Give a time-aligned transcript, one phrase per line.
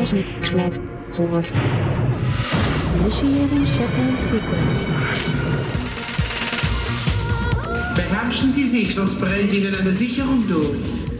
[0.00, 0.80] Technik schlägt
[1.10, 1.44] zurück.
[3.00, 4.86] Initiating Shutdown Sequence.
[7.94, 10.78] Beherrschen Sie sich, sonst brennt Ihnen eine Sicherung durch.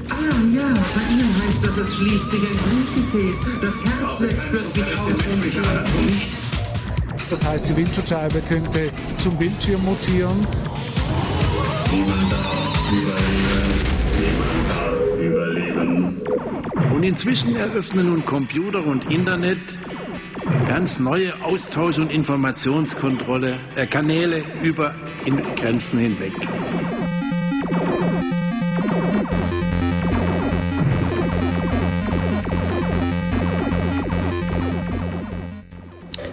[0.09, 0.15] Ah
[0.55, 0.63] ja,
[0.95, 3.37] bei Ihnen heißt das, es schließt sich ein Blutgefäß.
[3.61, 5.13] Das Herz setzt plötzlich aus.
[7.29, 10.47] Das heißt, die Windschutzscheibe könnte zum Bildschirm mutieren.
[15.21, 16.17] Überleben.
[16.93, 19.79] Und inzwischen eröffnen nun Computer und Internet
[20.67, 24.95] ganz neue Austausch- und Informationskontrolle äh, Kanäle über
[25.57, 26.33] Grenzen hinweg.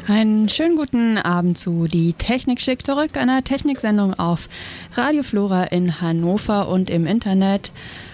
[0.07, 4.47] Einen schönen guten Abend zu Die Technik schickt zurück, einer Techniksendung auf
[4.93, 7.73] Radio Flora in Hannover und im Internet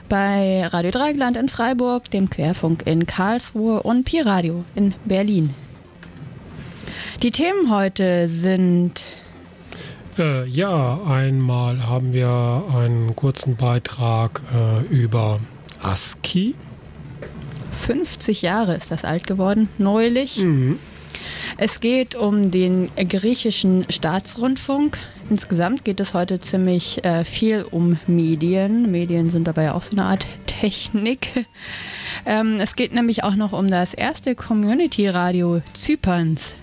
[0.09, 5.53] bei Radio Dreigland in Freiburg, dem Querfunk in Karlsruhe und Pi Radio in Berlin.
[7.21, 9.03] Die Themen heute sind
[10.17, 15.39] Äh, ja, einmal haben wir einen kurzen Beitrag äh, über
[15.81, 16.55] ASCII.
[17.85, 20.37] 50 Jahre ist das alt geworden, neulich.
[21.57, 24.97] Es geht um den griechischen Staatsrundfunk.
[25.29, 28.91] Insgesamt geht es heute ziemlich äh, viel um Medien.
[28.91, 31.45] Medien sind dabei auch so eine Art Technik.
[32.25, 36.53] Ähm, es geht nämlich auch noch um das erste Community-Radio Zyperns.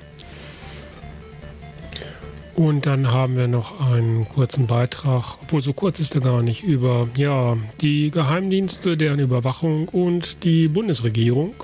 [2.55, 6.63] Und dann haben wir noch einen kurzen Beitrag, obwohl so kurz ist er gar nicht,
[6.63, 11.55] über ja, die Geheimdienste, deren Überwachung und die Bundesregierung.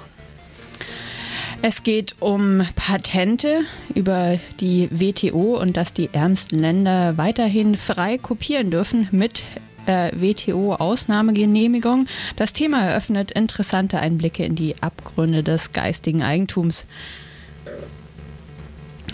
[1.62, 3.62] Es geht um Patente
[3.94, 9.42] über die WTO und dass die ärmsten Länder weiterhin frei kopieren dürfen mit
[9.86, 12.06] äh, WTO-Ausnahmegenehmigung.
[12.36, 16.86] Das Thema eröffnet interessante Einblicke in die Abgründe des geistigen Eigentums.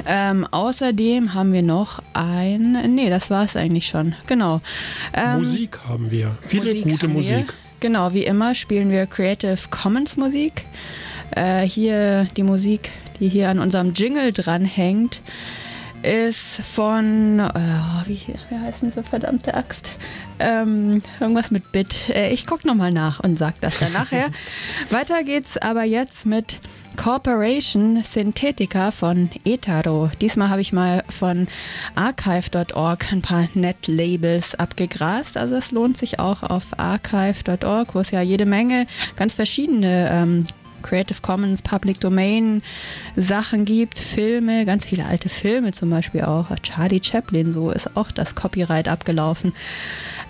[0.06, 2.94] Ähm, außerdem haben wir noch ein.
[2.94, 4.14] Nee, das war es eigentlich schon.
[4.26, 4.60] Genau.
[5.14, 6.36] Ähm, Musik haben wir.
[6.46, 7.36] Viele Musik gute haben wir.
[7.36, 7.54] Musik.
[7.80, 10.64] Genau, wie immer spielen wir Creative Commons Musik.
[11.36, 15.20] Äh, hier die Musik, die hier an unserem Jingle dranhängt,
[16.02, 17.50] ist von, äh,
[18.06, 18.20] wie,
[18.50, 19.88] wie heißt diese verdammte Axt?
[20.38, 22.08] Ähm, irgendwas mit Bit.
[22.08, 24.30] Äh, ich guck nochmal nach und sag das dann nachher.
[24.90, 26.58] Weiter geht's aber jetzt mit
[26.96, 30.10] Corporation Synthetica von Etaro.
[30.20, 31.46] Diesmal habe ich mal von
[31.94, 35.36] archive.org ein paar Net-Labels abgegrast.
[35.36, 40.46] Also es lohnt sich auch auf archive.org, wo es ja jede Menge ganz verschiedene ähm,
[40.82, 42.62] Creative Commons, Public Domain
[43.16, 46.46] Sachen gibt, Filme, ganz viele alte Filme zum Beispiel auch.
[46.62, 49.52] Charlie Chaplin, so ist auch das Copyright abgelaufen.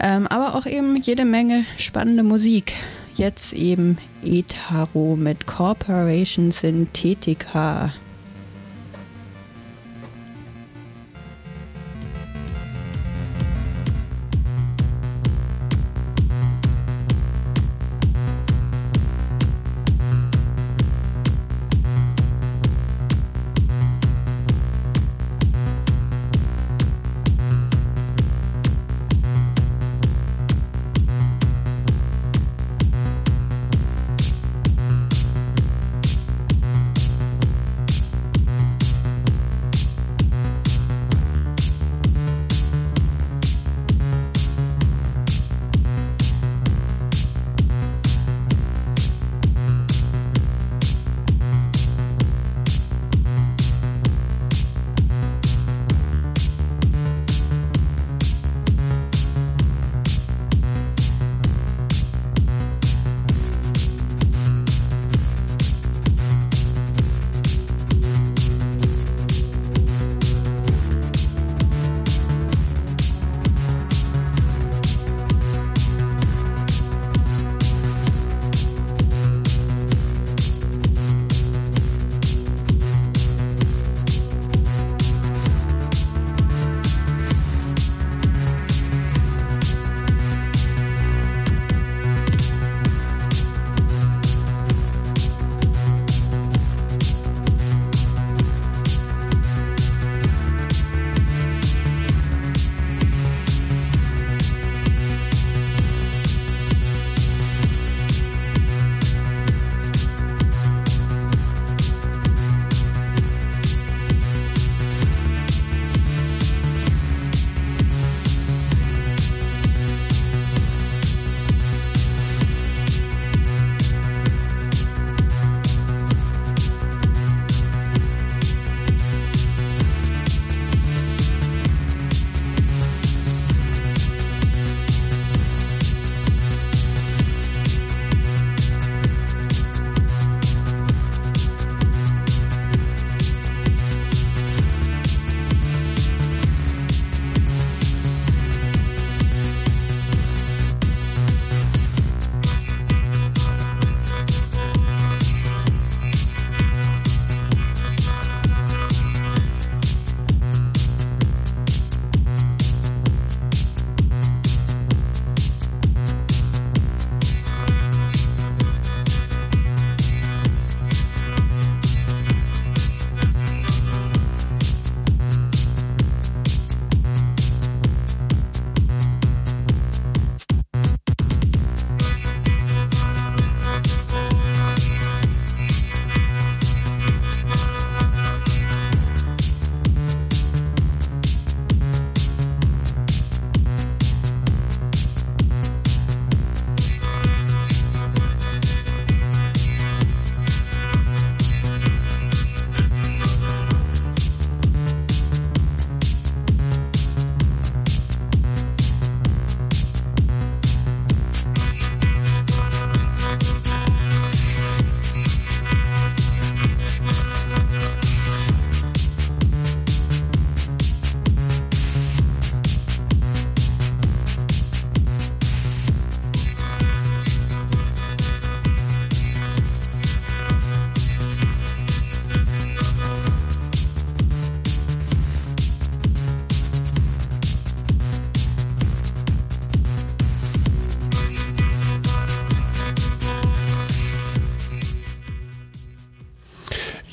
[0.01, 2.73] Ähm, aber auch eben jede Menge spannende Musik.
[3.15, 7.93] Jetzt eben Etaro mit Corporation Synthetica.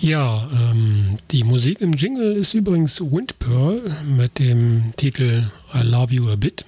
[0.09, 6.31] Ja, ähm, die Musik im Jingle ist übrigens Windpearl mit dem Titel I Love You
[6.31, 6.65] a Bit.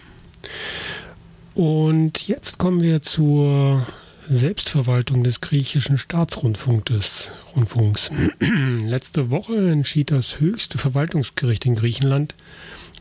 [1.56, 3.88] Und jetzt kommen wir zur
[4.30, 8.12] Selbstverwaltung des griechischen Staatsrundfunks.
[8.86, 12.36] Letzte Woche entschied das höchste Verwaltungsgericht in Griechenland,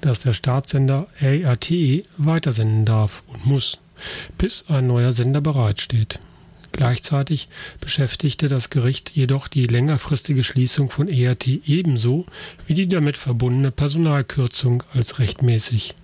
[0.01, 1.71] dass der Staatssender ART
[2.17, 3.77] weitersenden darf und muss,
[4.39, 6.19] bis ein neuer Sender bereitsteht.
[6.73, 7.49] Gleichzeitig
[7.81, 12.25] beschäftigte das Gericht jedoch die längerfristige Schließung von ERT ebenso
[12.67, 15.95] wie die damit verbundene Personalkürzung als rechtmäßig.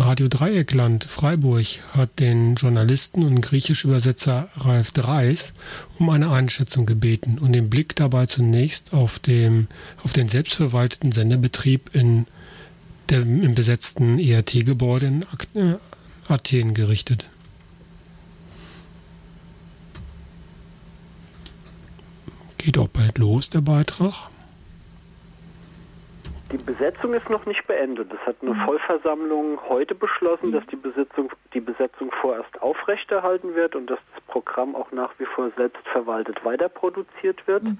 [0.00, 5.52] Radio Dreieckland Freiburg hat den Journalisten und Griechisch-Übersetzer Ralf Dreis
[5.98, 9.66] um eine Einschätzung gebeten und den Blick dabei zunächst auf, dem,
[10.04, 12.26] auf den selbstverwalteten Sendebetrieb in
[13.10, 15.22] dem, im besetzten ERT-Gebäude in
[15.54, 15.74] äh,
[16.28, 17.28] Athen gerichtet.
[22.58, 24.28] Geht auch bald los, der Beitrag.
[26.50, 28.10] Die Besetzung ist noch nicht beendet.
[28.12, 28.64] Es hat eine mhm.
[28.64, 34.74] Vollversammlung heute beschlossen, dass die Besetzung, die Besetzung vorerst aufrechterhalten wird und dass das Programm
[34.74, 37.64] auch nach wie vor selbstverwaltet weiterproduziert wird.
[37.64, 37.78] Mhm.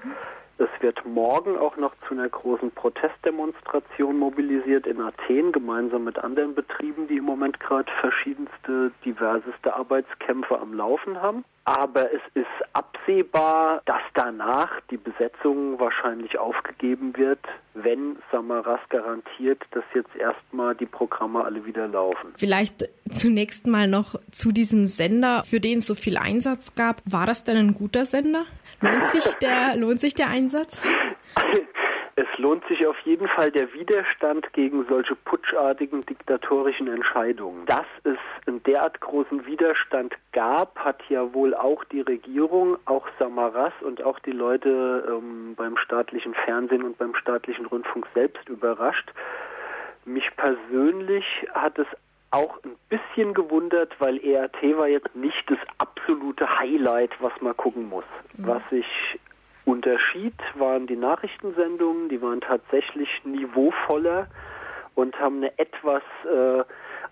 [0.59, 6.57] Es wird morgen auch noch zu einer großen Protestdemonstration mobilisiert in Athen, gemeinsam mit anderen
[6.57, 11.45] Betrieben, die im Moment gerade verschiedenste, diverseste Arbeitskämpfe am Laufen haben.
[11.65, 17.41] Aber es ist absehbar, dass danach die Besetzung wahrscheinlich aufgegeben wird,
[17.75, 22.33] wenn Samaras garantiert, dass jetzt erstmal die Programme alle wieder laufen.
[22.37, 27.03] Vielleicht zunächst mal noch zu diesem Sender, für den es so viel Einsatz gab.
[27.05, 28.47] War das denn ein guter Sender?
[28.81, 30.83] Lohnt sich der, lohnt sich der Einsatz?
[32.15, 37.65] Es lohnt sich auf jeden Fall der Widerstand gegen solche putschartigen diktatorischen Entscheidungen.
[37.67, 43.73] Dass es einen derart großen Widerstand gab, hat ja wohl auch die Regierung, auch Samaras
[43.83, 49.13] und auch die Leute ähm, beim staatlichen Fernsehen und beim staatlichen Rundfunk selbst überrascht.
[50.05, 51.87] Mich persönlich hat es
[52.31, 57.89] auch ein bisschen gewundert, weil ERT war jetzt nicht das absolute Highlight, was man gucken
[57.89, 58.05] muss.
[58.37, 58.47] Mhm.
[58.47, 58.87] Was sich
[59.65, 64.27] unterschied, waren die Nachrichtensendungen, die waren tatsächlich niveauvoller
[64.95, 66.65] und haben eine etwas äh,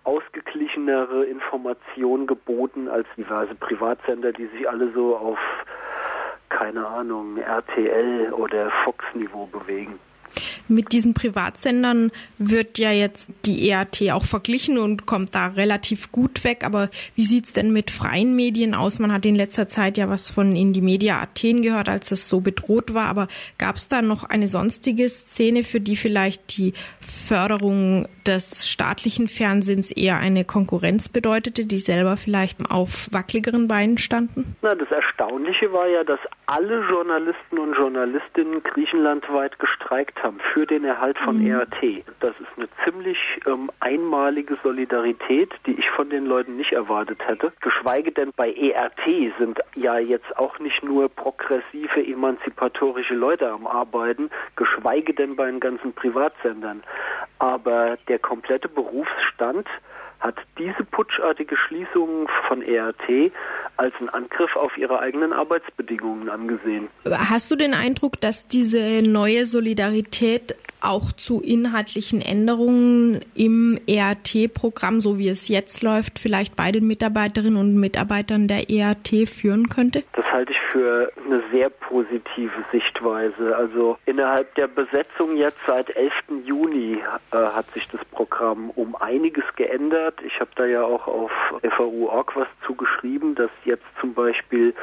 [0.04, 5.38] ausgeglichenere Information geboten als diverse Privatsender, die sich alle so auf
[6.48, 9.98] keine Ahnung, RTL oder Fox-Niveau bewegen.
[10.68, 16.44] Mit diesen Privatsendern wird ja jetzt die EAT auch verglichen und kommt da relativ gut
[16.44, 16.64] weg.
[16.64, 18.98] Aber wie sieht's denn mit freien Medien aus?
[18.98, 22.40] Man hat in letzter Zeit ja was von Indie Media Athen gehört, als es so
[22.40, 23.06] bedroht war.
[23.06, 29.28] Aber gab es da noch eine sonstige Szene, für die vielleicht die Förderung des staatlichen
[29.28, 34.56] Fernsehens eher eine Konkurrenz bedeutete, die selber vielleicht auf wackeligeren Beinen standen?
[34.62, 40.84] Na, das Erstaunliche war ja, dass alle Journalisten und Journalistinnen griechenlandweit gestreikt haben für den
[40.84, 41.50] Erhalt von mhm.
[41.50, 42.04] ERT.
[42.20, 47.52] Das ist eine ziemlich ähm, einmalige Solidarität, die ich von den Leuten nicht erwartet hätte.
[47.60, 54.30] Geschweige denn bei ERT sind ja jetzt auch nicht nur progressive, emanzipatorische Leute am Arbeiten,
[54.54, 56.84] geschweige denn bei den ganzen Privatsendern.
[57.40, 59.66] Aber der komplette Berufsstand
[60.20, 63.32] hat diese putschartige Schließung von ERT
[63.76, 66.88] als einen Angriff auf ihre eigenen Arbeitsbedingungen angesehen.
[67.04, 75.18] Hast du den Eindruck, dass diese neue Solidarität auch zu inhaltlichen Änderungen im ERT-Programm, so
[75.18, 80.04] wie es jetzt läuft, vielleicht bei den Mitarbeiterinnen und Mitarbeitern der ERT führen könnte?
[80.12, 83.56] Das halte ich für eine sehr positive Sichtweise.
[83.56, 86.12] Also innerhalb der Besetzung jetzt seit 11.
[86.44, 86.98] Juni
[87.32, 90.05] äh, hat sich das Programm um einiges geändert.
[90.24, 91.30] Ich habe da ja auch auf
[91.62, 94.74] FAU.org was zugeschrieben, dass jetzt zum Beispiel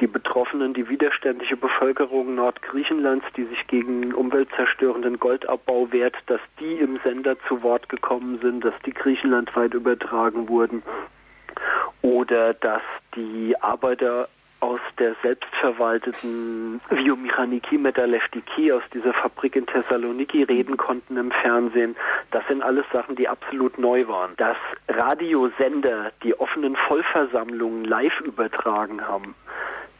[0.00, 7.00] die Betroffenen, die widerständliche Bevölkerung Nordgriechenlands, die sich gegen umweltzerstörenden Goldabbau wehrt, dass die im
[7.02, 10.82] Sender zu Wort gekommen sind, dass die griechenlandweit übertragen wurden.
[12.02, 12.82] Oder dass
[13.16, 14.28] die Arbeiter
[14.60, 21.96] aus der selbstverwalteten Biomechaniki Metalleftiki aus dieser Fabrik in Thessaloniki reden konnten im Fernsehen.
[22.30, 24.32] Das sind alles Sachen, die absolut neu waren.
[24.36, 24.56] Dass
[24.88, 29.34] Radiosender die offenen Vollversammlungen live übertragen haben,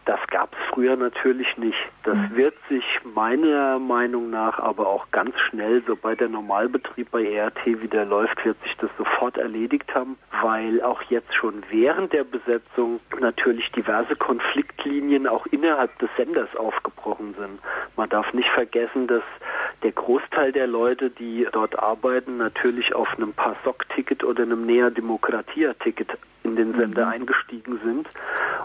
[0.09, 1.77] das gab es früher natürlich nicht.
[2.03, 2.35] Das mhm.
[2.35, 8.07] wird sich meiner Meinung nach aber auch ganz schnell, sobald der Normalbetrieb bei ERT wieder
[8.07, 13.71] läuft, wird sich das sofort erledigt haben, weil auch jetzt schon während der Besetzung natürlich
[13.73, 17.59] diverse Konfliktlinien auch innerhalb des Senders aufgebrochen sind.
[17.97, 19.25] Man darf nicht vergessen, dass
[19.83, 26.17] der Großteil der Leute, die dort arbeiten, natürlich auf einem PASOK-Ticket oder einem Nea Demokratia-Ticket
[26.45, 27.13] in den Sender mhm.
[27.13, 28.09] eingestiegen sind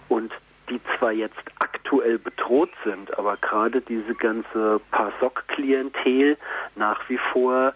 [0.08, 0.32] und
[0.70, 6.38] die zwar jetzt aktuell bedroht sind, aber gerade diese ganze PASOK-Klientel
[6.75, 7.74] nach wie vor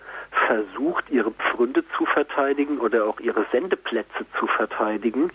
[0.48, 5.32] versucht, ihre Pfründe zu verteidigen oder auch ihre Sendeplätze zu verteidigen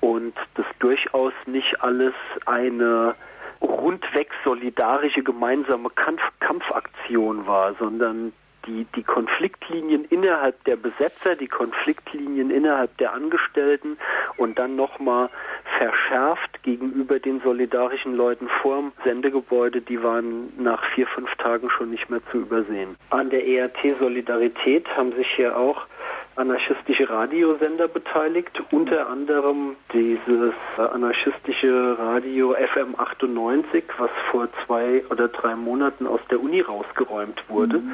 [0.00, 2.14] und das durchaus nicht alles
[2.46, 3.14] eine
[3.60, 8.32] rundweg solidarische gemeinsame Kampf Kampfaktion war, sondern
[8.66, 13.96] die, die Konfliktlinien innerhalb der Besetzer, die Konfliktlinien innerhalb der Angestellten
[14.36, 15.30] und dann nochmal
[15.78, 22.10] verschärft gegenüber den solidarischen Leuten vorm Sendegebäude, die waren nach vier, fünf Tagen schon nicht
[22.10, 22.96] mehr zu übersehen.
[23.10, 25.86] An der ERT Solidarität haben sich hier auch
[26.36, 35.54] anarchistische Radiosender beteiligt, unter anderem dieses anarchistische Radio FM 98, was vor zwei oder drei
[35.54, 37.78] Monaten aus der Uni rausgeräumt wurde.
[37.78, 37.92] Mhm.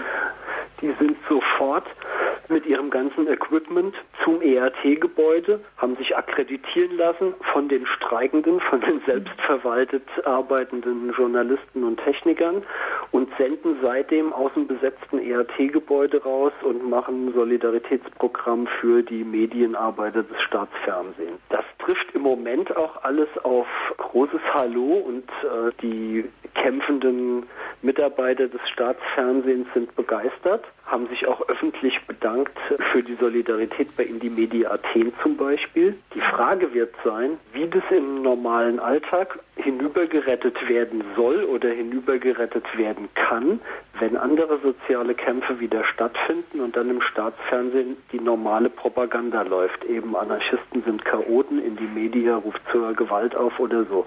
[0.81, 1.85] Die sind sofort
[2.51, 3.95] mit ihrem ganzen Equipment
[4.25, 12.03] zum ERT-Gebäude, haben sich akkreditieren lassen von den Streikenden, von den selbstverwaltet arbeitenden Journalisten und
[12.03, 12.63] Technikern
[13.13, 17.35] und senden seitdem aus dem besetzten ERT-Gebäude raus und machen ein
[18.31, 21.39] Solidaritätsprogramm für die Medienarbeiter des Staatsfernsehens.
[21.49, 27.47] Das trifft im Moment auch alles auf großes Hallo und äh, die kämpfenden
[27.83, 32.59] Mitarbeiter des Staatsfernsehens sind begeistert, haben sich auch öffentlich bedankt
[32.93, 35.97] für die Solidarität bei Indie Athen zum Beispiel.
[36.15, 43.09] Die Frage wird sein, wie das im normalen Alltag hinübergerettet werden soll oder hinübergerettet werden
[43.15, 43.61] kann,
[43.99, 49.85] wenn andere soziale Kämpfe wieder stattfinden und dann im Staatsfernsehen die normale Propaganda läuft.
[49.85, 54.05] Eben Anarchisten sind Chaoten, Indie Media ruft zur Gewalt auf oder so.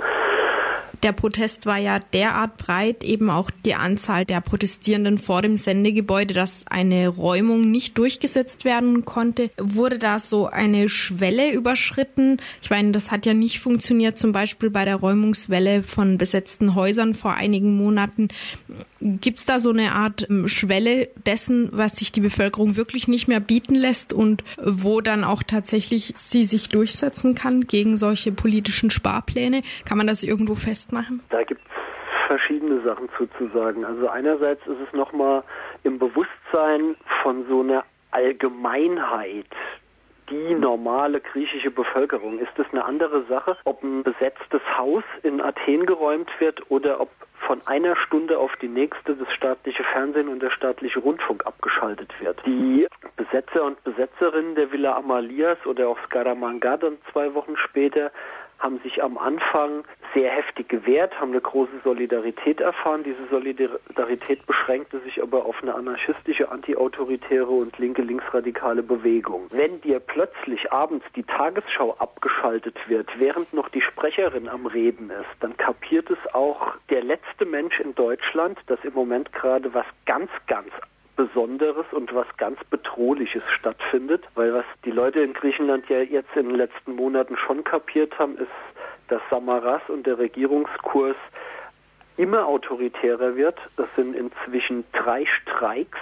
[1.03, 6.33] Der Protest war ja derart breit, eben auch die Anzahl der Protestierenden vor dem Sendegebäude,
[6.33, 9.51] dass eine Räumung nicht durchgesetzt werden konnte.
[9.57, 12.37] Wurde da so eine Schwelle überschritten?
[12.61, 17.13] Ich meine, das hat ja nicht funktioniert, zum Beispiel bei der Räumungswelle von besetzten Häusern
[17.13, 18.29] vor einigen Monaten.
[18.99, 23.27] Gibt es da so eine Art ähm, Schwelle dessen, was sich die Bevölkerung wirklich nicht
[23.27, 28.89] mehr bieten lässt und wo dann auch tatsächlich sie sich durchsetzen kann gegen solche politischen
[28.89, 29.61] Sparpläne?
[29.85, 31.21] Kann man das irgendwo festmachen?
[31.29, 33.85] Da gibt es verschiedene Sachen zuzusagen.
[33.85, 35.43] Also einerseits ist es nochmal
[35.83, 36.42] im Bewusstsein
[37.23, 39.47] von so einer Allgemeinheit,
[40.29, 42.39] die normale griechische Bevölkerung.
[42.39, 47.09] Ist es eine andere Sache, ob ein besetztes Haus in Athen geräumt wird oder ob
[47.47, 52.39] von einer Stunde auf die nächste das staatliche Fernsehen und der staatliche Rundfunk abgeschaltet wird.
[52.45, 58.11] Die Besetzer und Besetzerinnen der Villa Amalias oder auch Scaramanga dann zwei Wochen später
[58.59, 59.83] haben sich am Anfang
[60.13, 63.03] sehr heftig gewehrt, haben eine große Solidarität erfahren.
[63.03, 69.47] Diese Solidarität beschränkte sich aber auf eine anarchistische, antiautoritäre und linke linksradikale Bewegung.
[69.51, 75.29] Wenn dir plötzlich abends die Tagesschau abgeschaltet wird, während noch die Sprecherin am Reden ist,
[75.39, 80.29] dann kapiert es auch der letzte Mensch in Deutschland, dass im Moment gerade was ganz,
[80.47, 80.69] ganz
[81.15, 86.49] Besonderes und was ganz Bedrohliches stattfindet, weil was die Leute in Griechenland ja jetzt in
[86.49, 88.47] den letzten Monaten schon kapiert haben, ist,
[89.09, 91.15] dass Samaras und der Regierungskurs
[92.17, 93.59] immer autoritärer wird.
[93.77, 95.99] Es sind inzwischen drei Streiks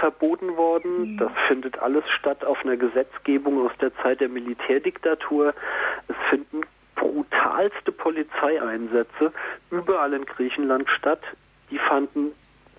[0.00, 1.14] verboten worden.
[1.14, 1.16] Mhm.
[1.18, 5.54] Das findet alles statt auf einer Gesetzgebung aus der Zeit der Militärdiktatur.
[6.08, 6.62] Es finden
[6.94, 9.32] brutalste Polizeieinsätze
[9.70, 11.22] überall in Griechenland statt.
[11.70, 12.32] Die fanden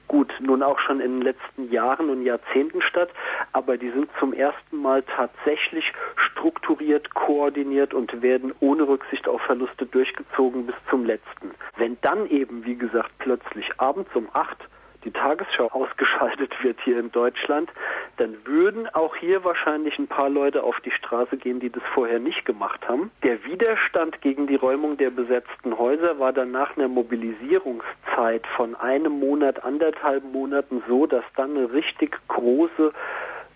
[0.10, 3.10] gut, nun auch schon in den letzten Jahren und Jahrzehnten statt,
[3.54, 9.86] aber die sind zum ersten Mal tatsächlich strukturiert, koordiniert und werden ohne Rücksicht auf Verluste
[9.86, 11.52] durchgezogen bis zum letzten.
[11.78, 14.58] Wenn dann eben, wie gesagt, plötzlich abends um acht
[15.04, 17.70] die Tagesschau ausgeschaltet wird hier in Deutschland,
[18.18, 22.20] dann würden auch hier wahrscheinlich ein paar Leute auf die Straße gehen, die das vorher
[22.20, 23.12] nicht gemacht haben.
[23.24, 29.20] Der Widerstand gegen die Räumung der besetzten Häuser war dann nach einer Mobilisierungszeit von einem
[29.20, 32.94] Monat, anderthalb Monaten so, dass dann eine richtig große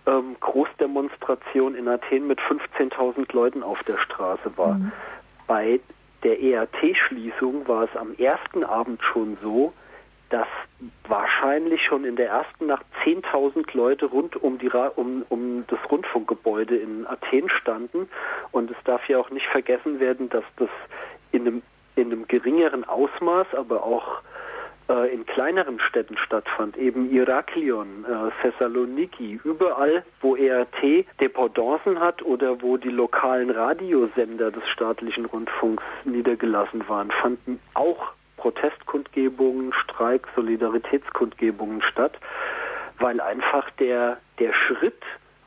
[0.06, 4.76] ähm, Großdemonstration in Athen mit 15.000 Leuten auf der Straße war.
[4.76, 4.92] Mhm.
[5.48, 5.80] Bei
[6.24, 9.74] der ERT-Schließung war es am ersten Abend schon so,
[10.34, 10.48] dass
[11.08, 16.76] wahrscheinlich schon in der ersten Nacht 10.000 Leute rund um, die, um, um das Rundfunkgebäude
[16.76, 18.10] in Athen standen.
[18.52, 20.70] Und es darf ja auch nicht vergessen werden, dass das
[21.32, 21.62] in einem,
[21.96, 24.24] in einem geringeren Ausmaß, aber auch
[24.90, 32.60] äh, in kleineren Städten stattfand, eben Iraklion, äh, Thessaloniki, überall, wo ERT Dependancen hat oder
[32.64, 38.14] wo die lokalen Radiosender des staatlichen Rundfunks niedergelassen waren, fanden auch
[38.44, 42.12] Protestkundgebungen, Streik, Solidaritätskundgebungen statt,
[43.00, 45.02] weil einfach der, der Schritt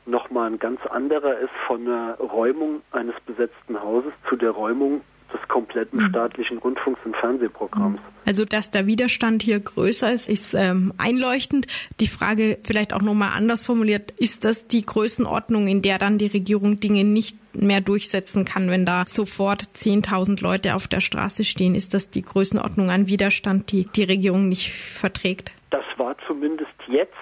[0.07, 5.01] nochmal ein ganz anderer ist von der Räumung eines besetzten Hauses zu der Räumung
[5.31, 6.09] des kompletten mhm.
[6.09, 7.99] staatlichen Rundfunks- und Fernsehprogramms.
[8.25, 11.67] Also, dass der Widerstand hier größer ist, ist ähm, einleuchtend.
[11.99, 16.27] Die Frage vielleicht auch nochmal anders formuliert, ist das die Größenordnung, in der dann die
[16.27, 21.75] Regierung Dinge nicht mehr durchsetzen kann, wenn da sofort 10.000 Leute auf der Straße stehen?
[21.75, 25.51] Ist das die Größenordnung an Widerstand, die die Regierung nicht verträgt?
[25.69, 27.13] Das war zumindest jetzt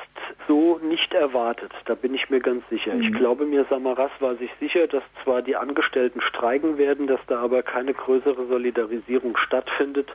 [0.47, 1.71] so nicht erwartet.
[1.85, 2.93] Da bin ich mir ganz sicher.
[2.93, 3.01] Mhm.
[3.01, 7.39] Ich glaube mir, Samaras war sich sicher, dass zwar die Angestellten streiken werden, dass da
[7.39, 10.11] aber keine größere Solidarisierung stattfindet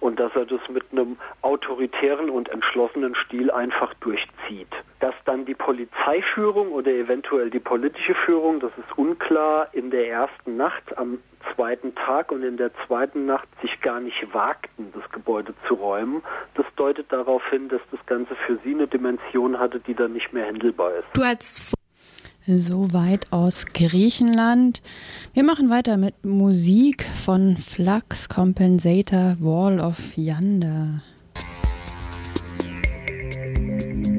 [0.00, 4.68] und dass er das mit einem autoritären und entschlossenen Stil einfach durchzieht.
[5.00, 10.56] Dass dann die Polizeiführung oder eventuell die politische Führung, das ist unklar, in der ersten
[10.56, 11.18] Nacht am
[11.54, 16.22] zweiten Tag und in der zweiten Nacht sich gar nicht wagten, das Gebäude zu räumen.
[16.54, 20.32] Das deutet darauf hin, dass das Ganze für sie eine Dimension hatte, die dann nicht
[20.32, 21.04] mehr händelbar ist.
[21.12, 21.72] Du als
[22.46, 24.82] so weit aus Griechenland.
[25.32, 31.02] Wir machen weiter mit Musik von Flux Compensator Wall of Yonder.
[33.74, 34.13] Vor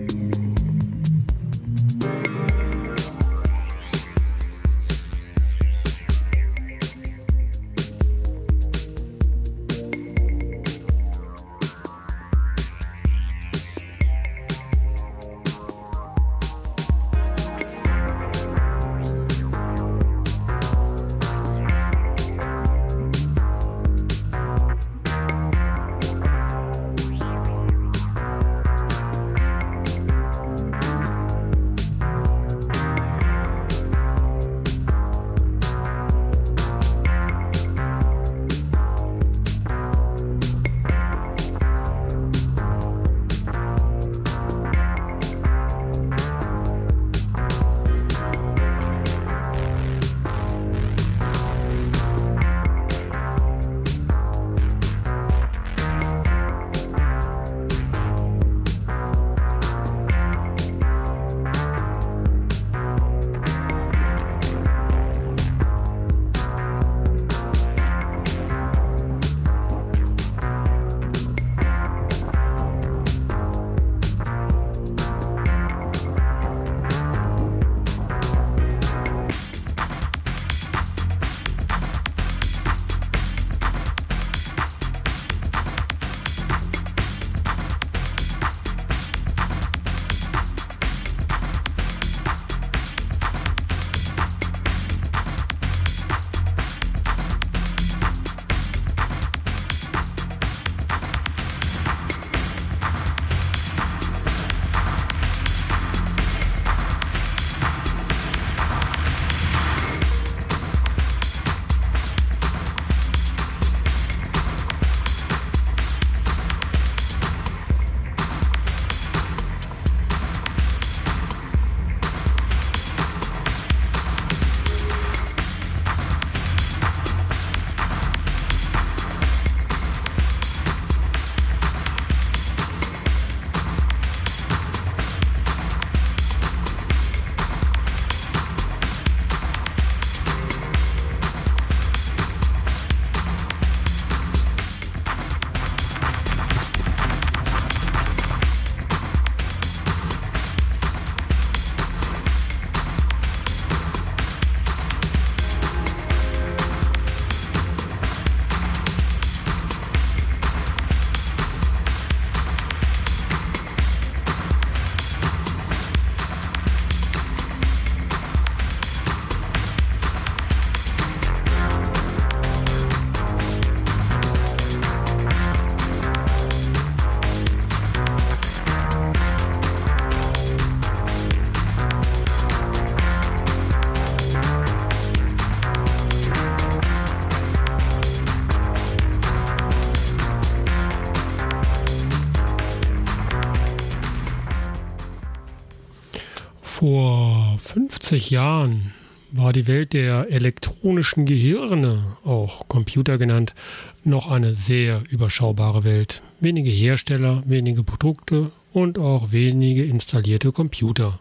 [198.06, 198.94] 50 Jahren
[199.32, 203.56] war die Welt der elektronischen Gehirne, auch Computer genannt,
[204.04, 206.22] noch eine sehr überschaubare Welt.
[206.40, 211.20] Wenige Hersteller, wenige Produkte und auch wenige installierte Computer.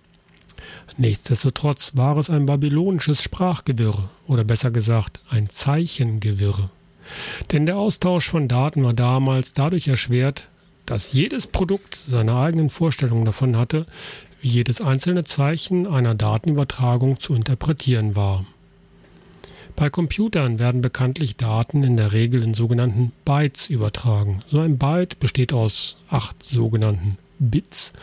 [0.98, 6.68] Nichtsdestotrotz war es ein babylonisches Sprachgewirr oder besser gesagt ein Zeichengewirr.
[7.50, 10.48] Denn der Austausch von Daten war damals dadurch erschwert,
[10.84, 13.86] dass jedes Produkt seine eigenen Vorstellungen davon hatte,
[14.44, 18.44] wie jedes einzelne Zeichen einer Datenübertragung zu interpretieren war.
[19.74, 24.40] Bei Computern werden bekanntlich Daten in der Regel in sogenannten Bytes übertragen.
[24.46, 27.94] So ein Byte besteht aus acht sogenannten Bits.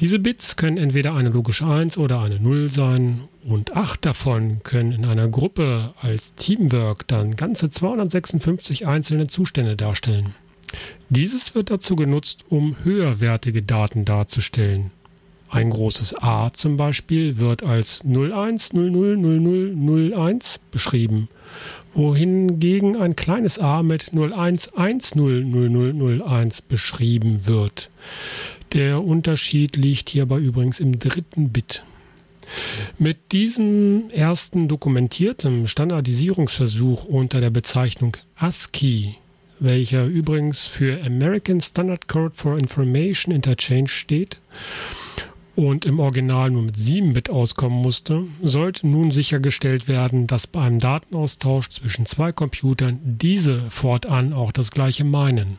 [0.00, 4.90] Diese Bits können entweder eine logische 1 oder eine 0 sein und acht davon können
[4.90, 10.34] in einer Gruppe als Teamwork dann ganze 256 einzelne Zustände darstellen.
[11.08, 14.90] Dieses wird dazu genutzt, um höherwertige Daten darzustellen.
[15.50, 21.30] Ein großes A zum Beispiel wird als 01000001 beschrieben,
[21.94, 27.88] wohingegen ein kleines a mit 01100001 beschrieben wird.
[28.74, 31.82] Der Unterschied liegt hierbei übrigens im dritten Bit.
[32.98, 39.16] Mit diesem ersten dokumentierten Standardisierungsversuch unter der Bezeichnung ASCII
[39.60, 44.40] welcher übrigens für American Standard Code for Information Interchange steht
[45.58, 51.68] und im Original nur mit 7-Bit auskommen musste, sollte nun sichergestellt werden, dass beim Datenaustausch
[51.70, 55.58] zwischen zwei Computern diese fortan auch das gleiche meinen.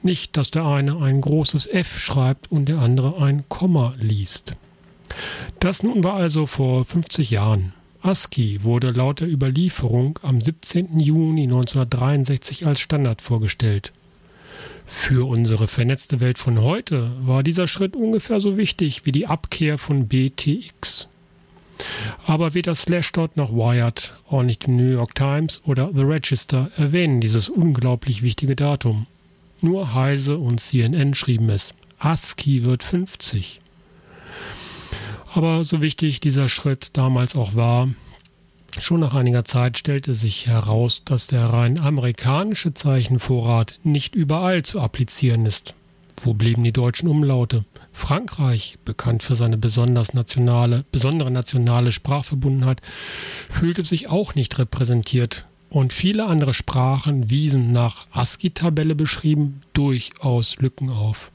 [0.00, 4.54] Nicht, dass der eine ein großes F schreibt und der andere ein Komma liest.
[5.58, 7.72] Das nun war also vor 50 Jahren.
[8.00, 11.00] ASCII wurde laut der Überlieferung am 17.
[11.00, 13.92] Juni 1963 als Standard vorgestellt.
[14.86, 19.78] Für unsere vernetzte Welt von heute war dieser Schritt ungefähr so wichtig wie die Abkehr
[19.78, 21.08] von BTX.
[22.26, 27.20] Aber weder Slashdot noch Wired, auch nicht die New York Times oder The Register erwähnen
[27.20, 29.06] dieses unglaublich wichtige Datum.
[29.60, 31.72] Nur Heise und CNN schrieben es.
[31.98, 33.60] ASCII wird 50.
[35.34, 37.88] Aber so wichtig dieser Schritt damals auch war,
[38.78, 44.80] schon nach einiger Zeit stellte sich heraus, dass der rein amerikanische Zeichenvorrat nicht überall zu
[44.80, 45.74] applizieren ist.
[46.22, 47.64] Wo blieben die deutschen Umlaute?
[47.92, 52.80] Frankreich, bekannt für seine besonders nationale, besondere nationale Sprachverbundenheit,
[53.48, 55.46] fühlte sich auch nicht repräsentiert.
[55.68, 61.32] Und viele andere Sprachen wiesen nach ASCII-Tabelle beschrieben durchaus Lücken auf.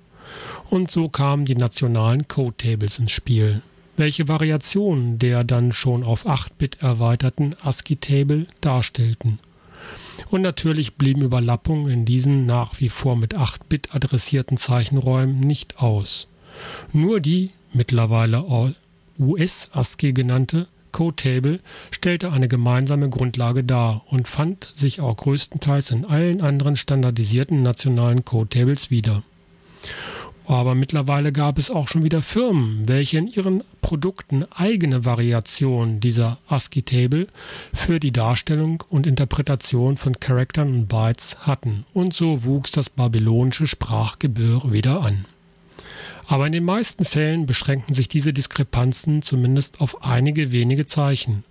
[0.70, 3.62] Und so kamen die nationalen Code-Tables ins Spiel
[3.98, 9.40] welche Variationen der dann schon auf 8-Bit erweiterten ASCII-Table darstellten.
[10.30, 16.28] Und natürlich blieben Überlappungen in diesen nach wie vor mit 8-Bit adressierten Zeichenräumen nicht aus.
[16.94, 18.46] Nur die mittlerweile
[19.20, 21.60] US-ASCII genannte Code-Table
[21.92, 28.26] stellte eine gemeinsame Grundlage dar und fand sich auch größtenteils in allen anderen standardisierten nationalen
[28.26, 29.22] Code-Tables wieder.
[30.48, 36.38] Aber mittlerweile gab es auch schon wieder Firmen, welche in ihren Produkten eigene Variationen dieser
[36.48, 37.28] ASCII-Table
[37.74, 41.86] für die Darstellung und Interpretation von Charaktern und Bytes hatten.
[41.94, 45.26] Und so wuchs das babylonische Sprachgebirge wieder an.
[46.28, 51.44] Aber in den meisten Fällen beschränkten sich diese Diskrepanzen zumindest auf einige wenige Zeichen.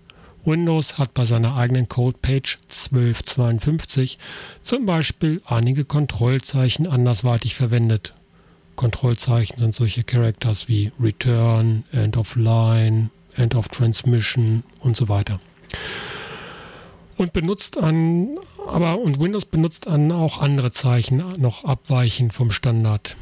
[0.46, 4.18] Windows hat bei seiner eigenen Codepage 1252
[4.62, 8.14] zum Beispiel einige Kontrollzeichen andersweitig verwendet
[8.76, 15.40] Kontrollzeichen sind solche Characters wie Return, End of Line, End of Transmission und so weiter.
[17.16, 23.16] Und benutzt an, aber und Windows benutzt an auch andere Zeichen noch abweichend vom Standard.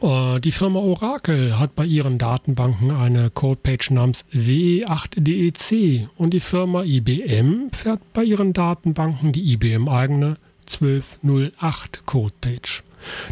[0.00, 6.84] Äh, die Firma Oracle hat bei ihren Datenbanken eine Codepage namens WE8DEC und die Firma
[6.84, 12.84] IBM fährt bei ihren Datenbanken die IBM eigene 1208 Codepage.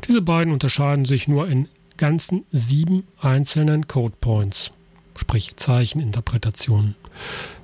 [0.06, 4.70] Diese beiden unterscheiden sich nur in ganzen sieben einzelnen Codepoints,
[5.16, 6.94] sprich Zeicheninterpretationen.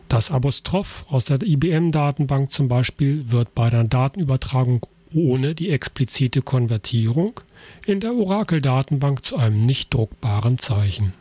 [0.09, 7.41] Das Apostroph aus der IBM-Datenbank zum Beispiel wird bei der Datenübertragung ohne die explizite Konvertierung
[7.87, 11.15] in der Oracle-Datenbank zu einem nicht druckbaren Zeichen.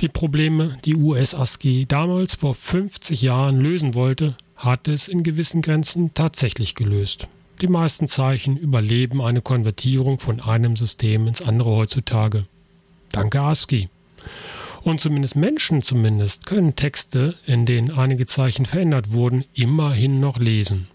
[0.00, 6.14] Die Probleme, die US-ASCII damals vor 50 Jahren lösen wollte, hat es in gewissen Grenzen
[6.14, 7.28] tatsächlich gelöst.
[7.60, 12.44] Die meisten Zeichen überleben eine Konvertierung von einem System ins andere heutzutage.
[13.10, 13.88] Danke ASCII.
[14.82, 20.86] Und zumindest Menschen zumindest können Texte, in denen einige Zeichen verändert wurden, immerhin noch lesen.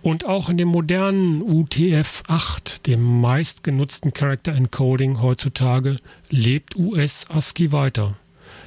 [0.00, 5.96] Und auch in dem modernen UTF-8, dem meistgenutzten Character Encoding heutzutage,
[6.30, 8.16] lebt US-ASCII weiter.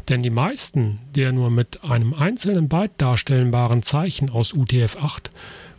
[0.10, 5.30] Denn die meisten der nur mit einem einzelnen Byte darstellbaren Zeichen aus UTF-8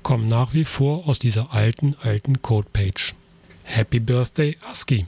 [0.03, 3.15] kommen nach wie vor aus dieser alten, alten Codepage.
[3.65, 5.07] Happy Birthday ASCII!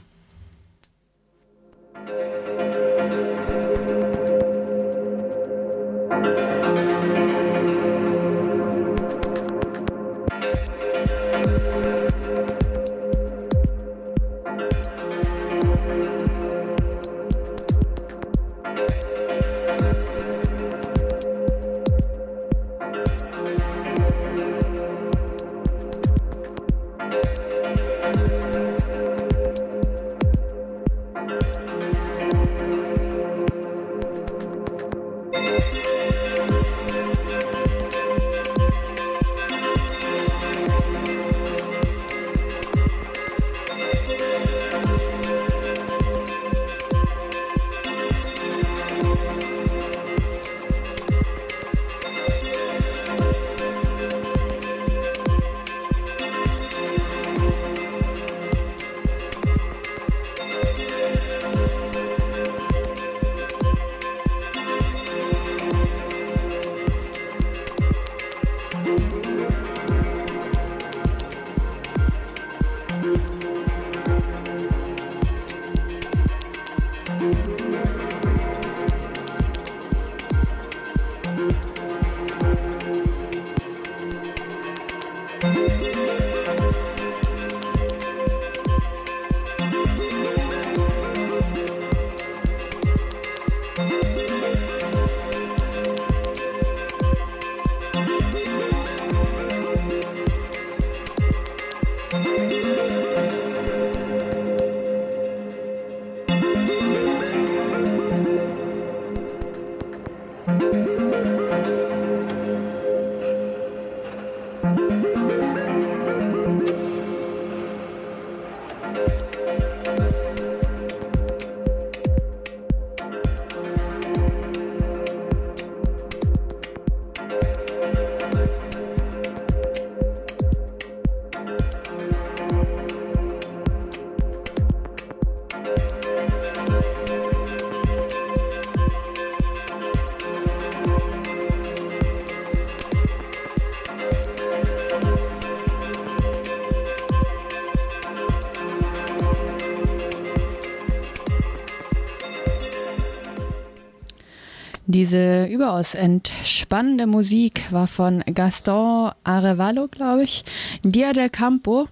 [154.95, 160.45] Diese überaus entspannende Musik war von Gaston Arevalo, glaube ich.
[160.83, 161.89] Dia del Campo.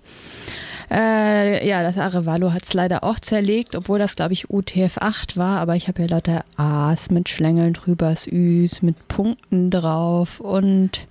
[0.89, 5.59] Äh, ja, das Arevalo hat es leider auch zerlegt, obwohl das, glaube ich, UTF-8 war.
[5.59, 10.39] Aber ich habe ja lauter A's mit Schlängeln drüber, Ü's mit Punkten drauf.
[10.39, 11.05] Und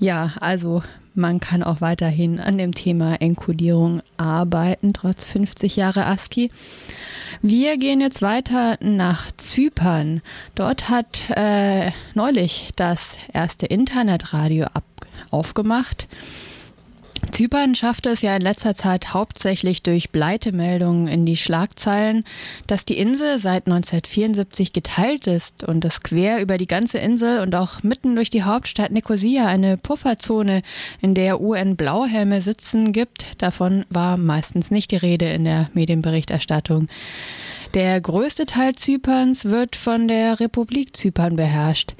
[0.00, 0.82] ja, also
[1.14, 6.50] man kann auch weiterhin an dem Thema Enkodierung arbeiten, trotz 50 Jahre ASCII.
[7.42, 10.22] Wir gehen jetzt weiter nach Zypern.
[10.54, 14.84] Dort hat äh, neulich das erste Internetradio ab
[15.30, 16.08] aufgemacht.
[17.30, 22.24] Zypern schaffte es ja in letzter Zeit hauptsächlich durch Pleitemeldungen in die Schlagzeilen,
[22.66, 27.54] dass die Insel seit 1974 geteilt ist und es quer über die ganze Insel und
[27.54, 30.62] auch mitten durch die Hauptstadt Nicosia eine Pufferzone,
[31.00, 33.26] in der UN-Blauhelme sitzen, gibt.
[33.38, 36.88] Davon war meistens nicht die Rede in der Medienberichterstattung.
[37.74, 41.94] Der größte Teil Zyperns wird von der Republik Zypern beherrscht.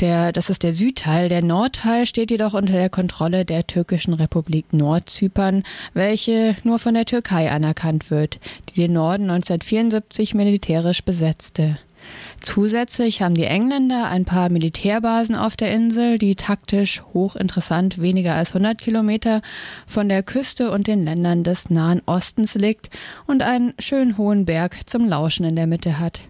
[0.00, 1.28] Der, das ist der Südteil.
[1.28, 5.62] Der Nordteil steht jedoch unter der Kontrolle der türkischen Republik Nordzypern,
[5.94, 11.78] welche nur von der Türkei anerkannt wird, die den Norden 1974 militärisch besetzte.
[12.40, 18.50] Zusätzlich haben die Engländer ein paar Militärbasen auf der Insel, die taktisch hochinteressant weniger als
[18.50, 19.42] 100 Kilometer
[19.86, 22.90] von der Küste und den Ländern des Nahen Ostens liegt
[23.26, 26.20] und einen schön hohen Berg zum Lauschen in der Mitte hat.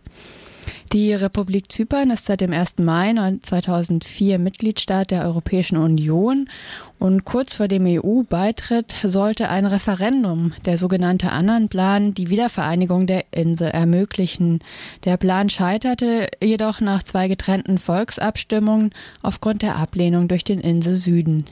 [0.96, 2.78] Die Republik Zypern ist seit dem 1.
[2.78, 6.48] Mai 2004 Mitgliedstaat der Europäischen Union
[6.98, 13.68] und kurz vor dem EU-Beitritt sollte ein Referendum, der sogenannte Annan-Plan, die Wiedervereinigung der Insel
[13.68, 14.60] ermöglichen.
[15.04, 21.44] Der Plan scheiterte jedoch nach zwei getrennten Volksabstimmungen aufgrund der Ablehnung durch den Inselsüden.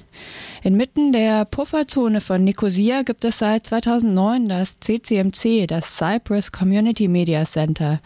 [0.63, 7.45] Inmitten der Pufferzone von Nicosia gibt es seit 2009 das CCMC, das Cyprus Community Media
[7.45, 8.01] Center.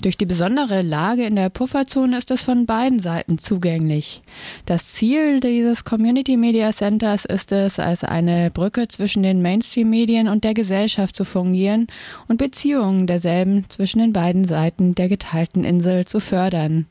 [0.00, 4.22] Durch die besondere Lage in der Pufferzone ist es von beiden Seiten zugänglich.
[4.64, 10.44] Das Ziel dieses Community Media Centers ist es, als eine Brücke zwischen den Mainstream-Medien und
[10.44, 11.88] der Gesellschaft zu fungieren
[12.28, 16.86] und Beziehungen derselben zwischen den beiden Seiten der geteilten Insel zu fördern.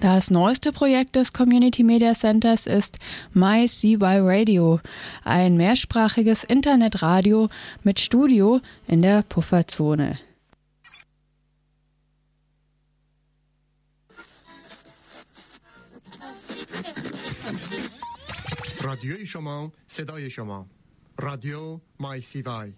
[0.00, 2.98] Das neueste Projekt des Community Media Centers ist
[3.32, 4.80] MyCY Radio,
[5.24, 7.48] ein mehrsprachiges Internetradio
[7.82, 10.18] mit Studio in der Pufferzone.
[18.87, 20.65] رادیوی شما صدای شما
[21.19, 22.73] رادیو مای سی وای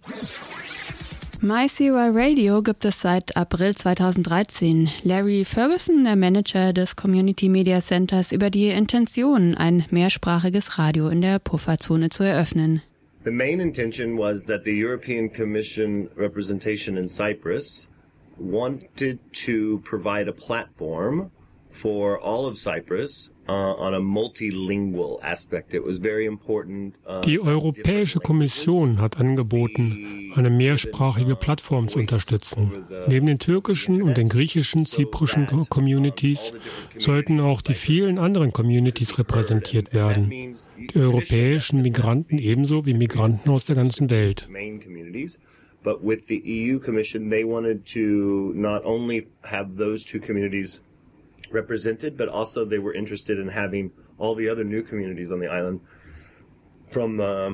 [1.42, 4.88] MyCY Radio gibt es seit April 2013.
[5.04, 11.20] Larry Ferguson, der Manager des Community Media Centers, über die Intention, ein mehrsprachiges Radio in
[11.20, 12.80] der Pufferzone zu eröffnen.
[13.24, 17.90] The main intention was that the European Commission representation in Cyprus
[18.38, 21.30] wanted to provide a platform
[21.70, 25.73] for all of Cyprus uh, on a multilingual aspect.
[25.73, 26.95] It was very important.
[27.05, 32.71] Uh, Die Europäische Kommission hat angeboten, eine mehrsprachige Plattform zu unterstützen.
[33.07, 36.53] Neben den türkischen und den griechischen, zyprischen Communities
[36.97, 40.29] sollten auch die vielen anderen Communities repräsentiert werden.
[40.93, 44.47] Die europäischen Migranten ebenso wie Migranten aus der ganzen Welt.
[45.83, 50.79] But with the EU Commission, they wanted to not only have those two communities
[51.51, 55.47] represented, but also they were interested in having all the other new communities on the
[55.47, 55.81] island
[56.87, 57.53] from uh,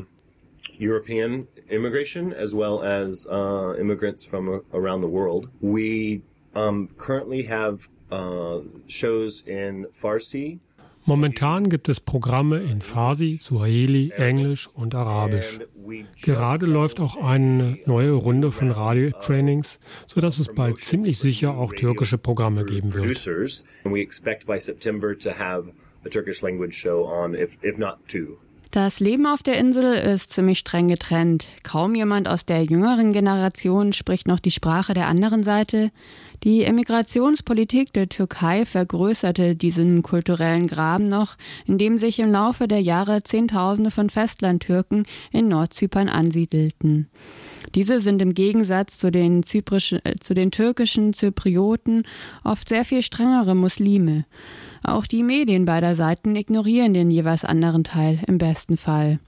[0.74, 5.50] European immigration as well as uh, immigrants from uh, around the world.
[5.62, 6.24] We
[6.56, 10.60] um, currently have uh, shows in Farsi,
[11.08, 15.58] Momentan gibt es Programme in Farsi, Suaheli, Englisch und Arabisch.
[16.22, 22.18] Gerade läuft auch eine neue Runde von Radiotrainings, sodass es bald ziemlich sicher auch türkische
[22.18, 23.06] Programme geben wird.
[28.72, 31.48] Das Leben auf der Insel ist ziemlich streng getrennt.
[31.64, 35.90] Kaum jemand aus der jüngeren Generation spricht noch die Sprache der anderen Seite.
[36.48, 43.22] Die Emigrationspolitik der Türkei vergrößerte diesen kulturellen Graben noch, indem sich im Laufe der Jahre
[43.22, 47.10] Zehntausende von Festlandtürken in Nordzypern ansiedelten.
[47.76, 52.04] Diese sind im Gegensatz zu den, äh, zu den türkischen Zyprioten
[52.46, 54.24] oft sehr viel strengere Muslime.
[54.84, 59.20] Auch die Medien beider Seiten ignorieren den jeweils anderen Teil im besten Fall.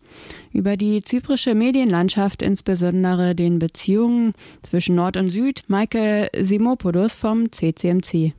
[0.51, 8.33] Über die zyprische Medienlandschaft, insbesondere den Beziehungen zwischen Nord und Süd, Michael Simopoulos vom CCMC.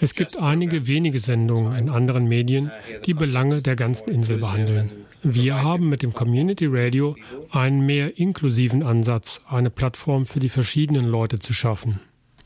[0.00, 2.70] Es gibt einige wenige Sendungen in anderen Medien, uh,
[3.06, 4.90] die Belange der ganzen Insel behandeln.
[5.22, 7.16] Wir haben mit dem Community Radio
[7.50, 12.00] einen mehr inklusiven Ansatz, eine Plattform für die verschiedenen Leute zu schaffen.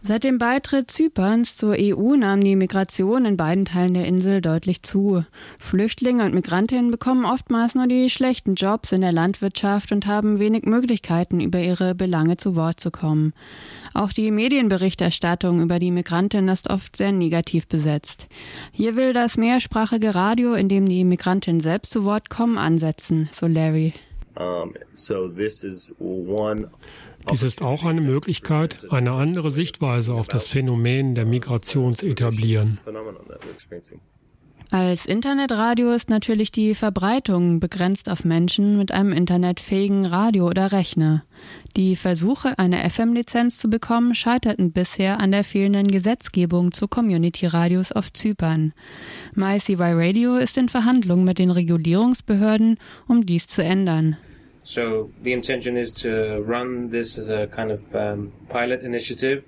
[0.07, 4.83] Seit dem Beitritt Zyperns zur EU nahm die Migration in beiden Teilen der Insel deutlich
[4.83, 5.25] zu.
[5.59, 10.65] Flüchtlinge und Migrantinnen bekommen oftmals nur die schlechten Jobs in der Landwirtschaft und haben wenig
[10.65, 13.33] Möglichkeiten, über ihre Belange zu Wort zu kommen.
[13.95, 18.27] Auch die Medienberichterstattung über die Migrantinnen ist oft sehr negativ besetzt.
[18.73, 23.47] Hier will das mehrsprachige Radio, in dem die Migrantinnen selbst zu Wort kommen, ansetzen, so
[23.47, 23.95] Larry.
[24.37, 26.69] Um, so this is one
[27.31, 32.79] dies ist auch eine Möglichkeit, eine andere Sichtweise auf das Phänomen der Migration zu etablieren.
[34.71, 41.23] Als Internetradio ist natürlich die Verbreitung begrenzt auf Menschen mit einem internetfähigen Radio oder Rechner.
[41.77, 48.13] Die Versuche, eine FM-Lizenz zu bekommen, scheiterten bisher an der fehlenden Gesetzgebung zu Community-Radios auf
[48.13, 48.73] Zypern.
[49.35, 54.17] MyCY Radio ist in Verhandlungen mit den Regulierungsbehörden, um dies zu ändern.
[54.65, 59.45] So the intention is to run this as a kind of um, pilot initiative.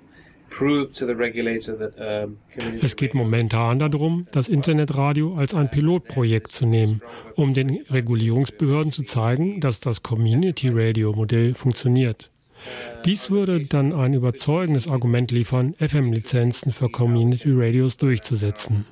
[2.81, 7.01] Es geht momentan darum, das Internetradio als ein Pilotprojekt zu nehmen,
[7.35, 12.31] um den Regulierungsbehörden zu zeigen, dass das Community Radio Modell funktioniert.
[13.05, 18.85] Dies würde dann ein überzeugendes Argument liefern, FM-Lizenzen für Community Radios durchzusetzen.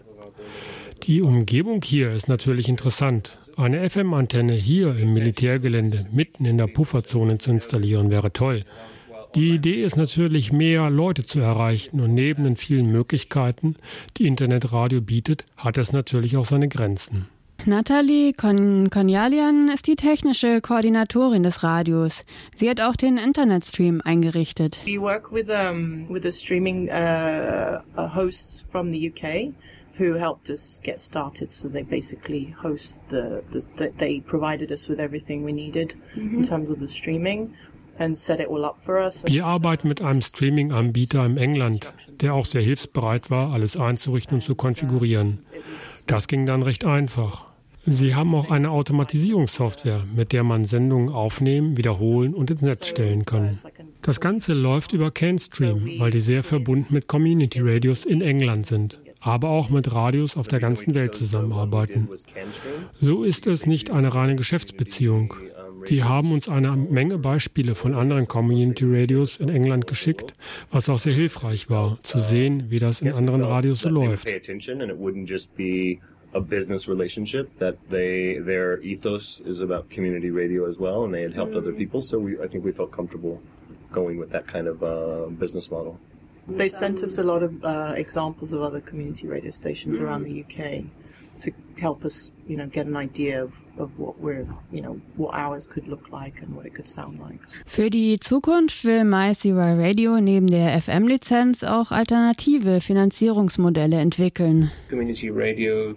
[1.04, 3.40] Die Umgebung hier ist natürlich interessant.
[3.58, 8.60] Eine FM-Antenne hier im Militärgelände mitten in der Pufferzone zu installieren wäre toll.
[9.34, 13.78] Die Idee ist natürlich, mehr Leute zu erreichen und neben den vielen Möglichkeiten,
[14.18, 17.28] die Internetradio bietet, hat es natürlich auch seine Grenzen.
[17.66, 22.26] Nathalie Kon Konjalian ist die technische Koordinatorin des Radios.
[22.56, 24.80] Sie hat auch den Internetstream eingerichtet.
[24.86, 29.54] We work with um, with the streaming uh, hosts from the UK
[29.98, 31.52] who helped us get started.
[31.52, 36.38] So they basically host the, the, they provided us with everything we needed mm-hmm.
[36.38, 37.54] in terms of the streaming.
[37.98, 44.42] Wir arbeiten mit einem Streaming-Anbieter in England, der auch sehr hilfsbereit war, alles einzurichten und
[44.42, 45.40] zu konfigurieren.
[46.06, 47.48] Das ging dann recht einfach.
[47.86, 53.24] Sie haben auch eine Automatisierungssoftware, mit der man Sendungen aufnehmen, wiederholen und ins Netz stellen
[53.24, 53.60] kann.
[54.02, 59.00] Das Ganze läuft über CanStream, weil die sehr verbunden mit Community Radios in England sind
[59.26, 62.08] aber auch mit Radios auf der ganzen Welt zusammenarbeiten.
[63.02, 65.34] So ist es nicht eine reine Geschäftsbeziehung.
[65.90, 70.34] Die haben uns eine Menge Beispiele von anderen Community Radios in England geschickt,
[70.70, 74.28] was auch sehr hilfreich war, zu sehen, wie das in anderen Radios so läuft.
[76.34, 81.24] a business relationship that they their ethos is about community radio as well and they
[81.24, 83.40] had helped other people so we I think we felt comfortable
[83.94, 85.98] going with that kind of uh, business model.
[86.48, 90.44] They sent us a lot of uh, examples of other community radio stations around the
[90.44, 90.86] UK
[91.40, 95.34] to help us, you know, get an idea of, of what we're, you know, what
[95.34, 97.40] ours could look like and what it could sound like.
[97.66, 104.72] Für die Zukunft will MyCY Radio neben der FM-Lizenz auch alternative Finanzierungsmodelle entwickeln.
[104.90, 105.96] Community Radio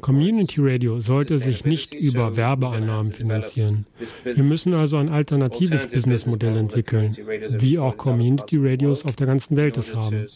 [0.00, 3.86] Community Radio sollte sich nicht über Werbeeinnahmen finanzieren.
[4.24, 7.16] Wir müssen also ein alternatives Businessmodell entwickeln,
[7.58, 10.26] wie auch Community Radios auf der ganzen Welt es haben.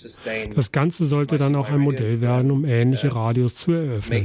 [0.54, 4.24] Das Ganze sollte dann auch ein Modell werden, um ähnliche uh, Radios zu eröffnen.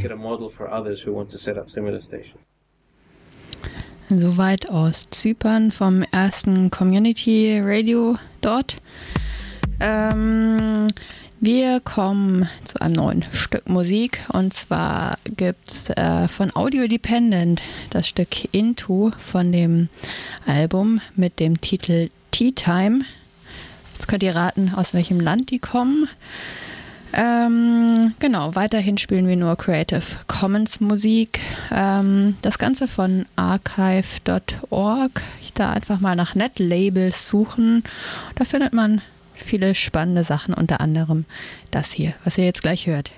[4.09, 8.77] Soweit aus Zypern vom ersten Community Radio dort.
[9.79, 10.87] Ähm,
[11.39, 17.61] wir kommen zu einem neuen Stück Musik und zwar gibt's äh, von Audio Dependent
[17.91, 19.89] das Stück Into von dem
[20.47, 23.01] Album mit dem Titel Tea Time.
[23.93, 26.09] Jetzt könnt ihr raten, aus welchem Land die kommen.
[27.13, 31.39] Ähm, genau, weiterhin spielen wir nur Creative Commons Musik.
[31.71, 35.21] Ähm, das Ganze von archive.org.
[35.53, 37.83] Da einfach mal nach Netlabels suchen.
[38.35, 39.01] Da findet man
[39.47, 41.25] viele spannende Sachen, unter anderem
[41.71, 43.11] das hier, was ihr jetzt gleich hört.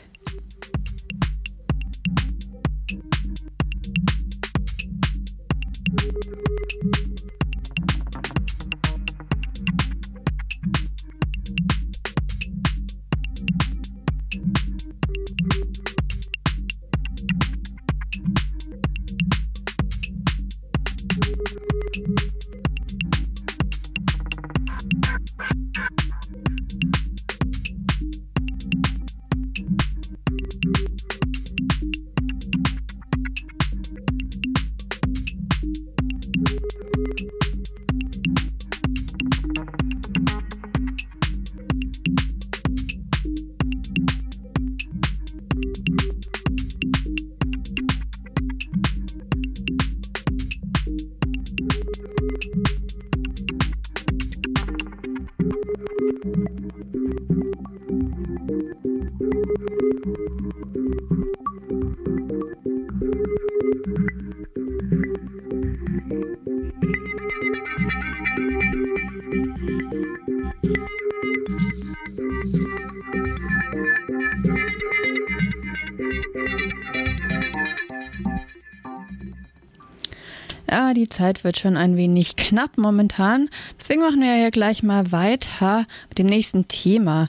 [80.71, 83.49] Ja, die Zeit wird schon ein wenig knapp momentan.
[83.79, 87.27] Deswegen machen wir ja gleich mal weiter mit dem nächsten Thema.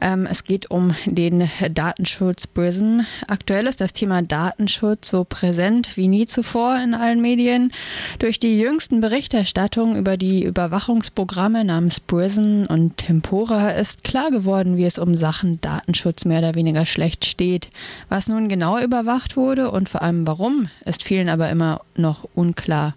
[0.00, 3.00] Ähm, es geht um den Datenschutz PRISM.
[3.26, 7.72] Aktuell ist das Thema Datenschutz so präsent wie nie zuvor in allen Medien.
[8.18, 14.84] Durch die jüngsten Berichterstattungen über die Überwachungsprogramme namens PRISM und Tempora ist klar geworden, wie
[14.84, 17.68] es um Sachen Datenschutz mehr oder weniger schlecht steht.
[18.08, 22.94] Was nun genau überwacht wurde und vor allem warum, ist vielen aber immer noch unklar.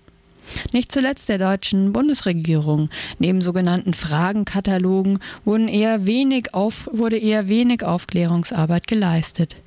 [0.72, 2.89] Nicht zuletzt der deutschen Bundesregierung.
[3.20, 9.58] Neben sogenannten Fragenkatalogen wurden eher wenig auf, wurde eher wenig Aufklärungsarbeit geleistet.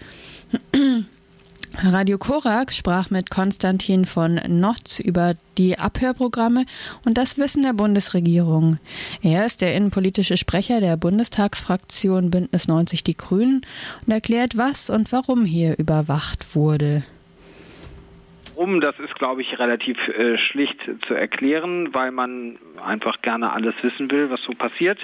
[1.79, 6.65] Radio Korax sprach mit Konstantin von Notz über die Abhörprogramme
[7.05, 8.79] und das Wissen der Bundesregierung.
[9.21, 13.61] Er ist der innenpolitische Sprecher der Bundestagsfraktion Bündnis 90 Die Grünen
[14.07, 17.05] und erklärt, was und warum hier überwacht wurde.
[18.57, 23.75] Warum, das ist, glaube ich, relativ äh, schlicht zu erklären, weil man einfach gerne alles
[23.83, 24.99] wissen will, was so passiert.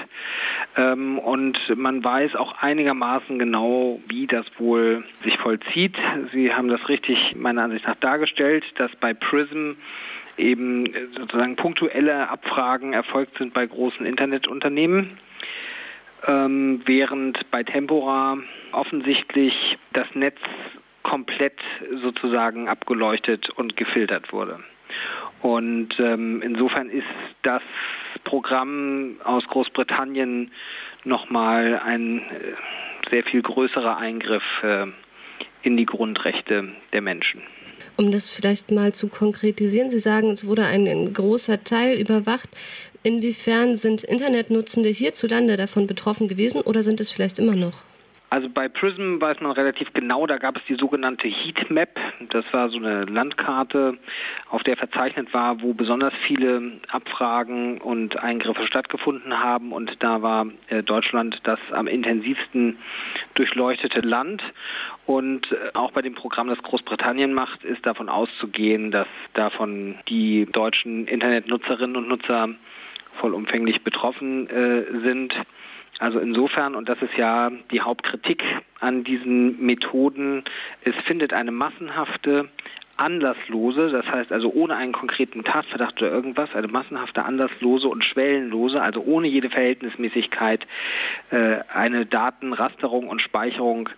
[0.74, 5.96] Ähm, und man weiß auch einigermaßen genau, wie das wohl sich vollzieht.
[6.32, 9.72] Sie haben das richtig meiner Ansicht nach dargestellt, dass bei PRISM
[10.38, 15.18] eben sozusagen punktuelle Abfragen erfolgt sind bei großen Internetunternehmen.
[16.26, 18.38] Ähm, während bei Tempora
[18.70, 20.38] offensichtlich das Netz
[21.02, 21.58] komplett
[22.02, 24.60] sozusagen abgeleuchtet und gefiltert wurde.
[25.40, 27.04] Und ähm, insofern ist
[27.42, 27.62] das
[28.24, 30.52] Programm aus Großbritannien
[31.04, 32.22] nochmal ein äh,
[33.10, 34.86] sehr viel größerer Eingriff äh,
[35.62, 37.42] in die Grundrechte der Menschen.
[37.96, 42.48] Um das vielleicht mal zu konkretisieren, Sie sagen, es wurde ein, ein großer Teil überwacht.
[43.02, 47.82] Inwiefern sind Internetnutzende hierzulande davon betroffen gewesen oder sind es vielleicht immer noch?
[48.32, 52.00] Also bei Prism weiß man relativ genau, da gab es die sogenannte Heatmap.
[52.30, 53.98] Das war so eine Landkarte,
[54.48, 59.70] auf der verzeichnet war, wo besonders viele Abfragen und Eingriffe stattgefunden haben.
[59.70, 62.78] Und da war äh, Deutschland das am intensivsten
[63.34, 64.42] durchleuchtete Land.
[65.04, 70.46] Und äh, auch bei dem Programm, das Großbritannien macht, ist davon auszugehen, dass davon die
[70.50, 72.48] deutschen Internetnutzerinnen und Nutzer
[73.20, 75.34] vollumfänglich betroffen äh, sind.
[76.02, 78.42] Also insofern, und das ist ja die Hauptkritik
[78.80, 80.42] an diesen Methoden,
[80.82, 82.48] es findet eine massenhafte
[82.96, 88.82] anlasslose, das heißt also ohne einen konkreten Tatverdacht oder irgendwas, eine massenhafte anlasslose und schwellenlose,
[88.82, 90.66] also ohne jede Verhältnismäßigkeit,
[91.30, 93.88] äh, eine Datenrasterung und Speicherung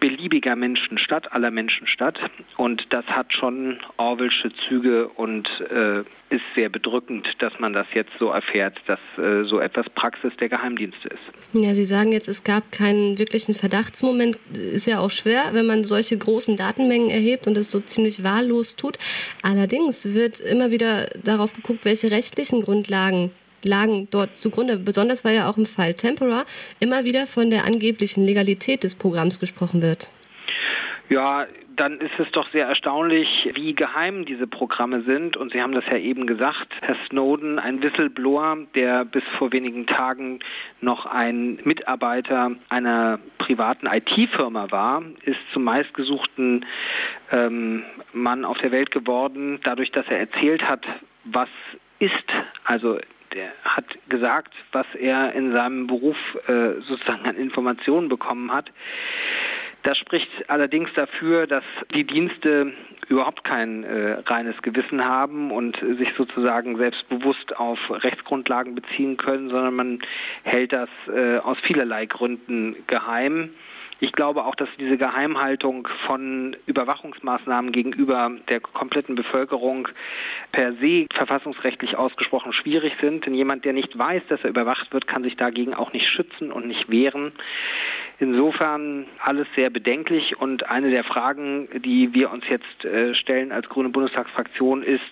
[0.00, 2.18] beliebiger Menschen statt, aller Menschen statt.
[2.56, 8.12] Und das hat schon Orwellsche Züge und äh, ist sehr bedrückend, dass man das jetzt
[8.18, 11.22] so erfährt, dass äh, so etwas Praxis der Geheimdienste ist.
[11.52, 14.38] Ja, Sie sagen jetzt, es gab keinen wirklichen Verdachtsmoment.
[14.52, 18.76] Ist ja auch schwer, wenn man solche großen Datenmengen erhebt und es so ziemlich wahllos
[18.76, 18.98] tut.
[19.42, 23.30] Allerdings wird immer wieder darauf geguckt, welche rechtlichen Grundlagen
[23.64, 24.78] lagen dort zugrunde.
[24.78, 26.44] Besonders weil ja auch im Fall Tempora
[26.80, 30.10] immer wieder von der angeblichen Legalität des Programms gesprochen wird.
[31.08, 31.46] Ja,
[31.78, 35.36] dann ist es doch sehr erstaunlich, wie geheim diese Programme sind.
[35.36, 39.86] Und Sie haben das ja eben gesagt, Herr Snowden, ein Whistleblower, der bis vor wenigen
[39.86, 40.40] Tagen
[40.80, 46.66] noch ein Mitarbeiter einer privaten IT-Firma war, ist zum meistgesuchten
[47.30, 50.84] ähm, Mann auf der Welt geworden, dadurch, dass er erzählt hat,
[51.24, 51.48] was
[52.00, 52.12] ist.
[52.64, 52.98] Also
[53.34, 56.16] der hat gesagt, was er in seinem Beruf
[56.46, 58.70] äh, sozusagen an Informationen bekommen hat.
[59.84, 61.64] Das spricht allerdings dafür, dass
[61.94, 62.72] die Dienste
[63.08, 69.74] überhaupt kein äh, reines Gewissen haben und sich sozusagen selbstbewusst auf Rechtsgrundlagen beziehen können, sondern
[69.74, 69.98] man
[70.42, 73.50] hält das äh, aus vielerlei Gründen geheim.
[74.00, 79.88] Ich glaube auch, dass diese Geheimhaltung von Überwachungsmaßnahmen gegenüber der kompletten Bevölkerung
[80.52, 83.26] per se verfassungsrechtlich ausgesprochen schwierig sind.
[83.26, 86.52] Denn jemand, der nicht weiß, dass er überwacht wird, kann sich dagegen auch nicht schützen
[86.52, 87.32] und nicht wehren.
[88.20, 93.68] Insofern alles sehr bedenklich und eine der Fragen, die wir uns jetzt äh, stellen als
[93.68, 95.02] Grüne Bundestagsfraktion ist,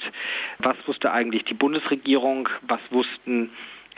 [0.59, 3.51] was wusste eigentlich die Bundesregierung, was wussten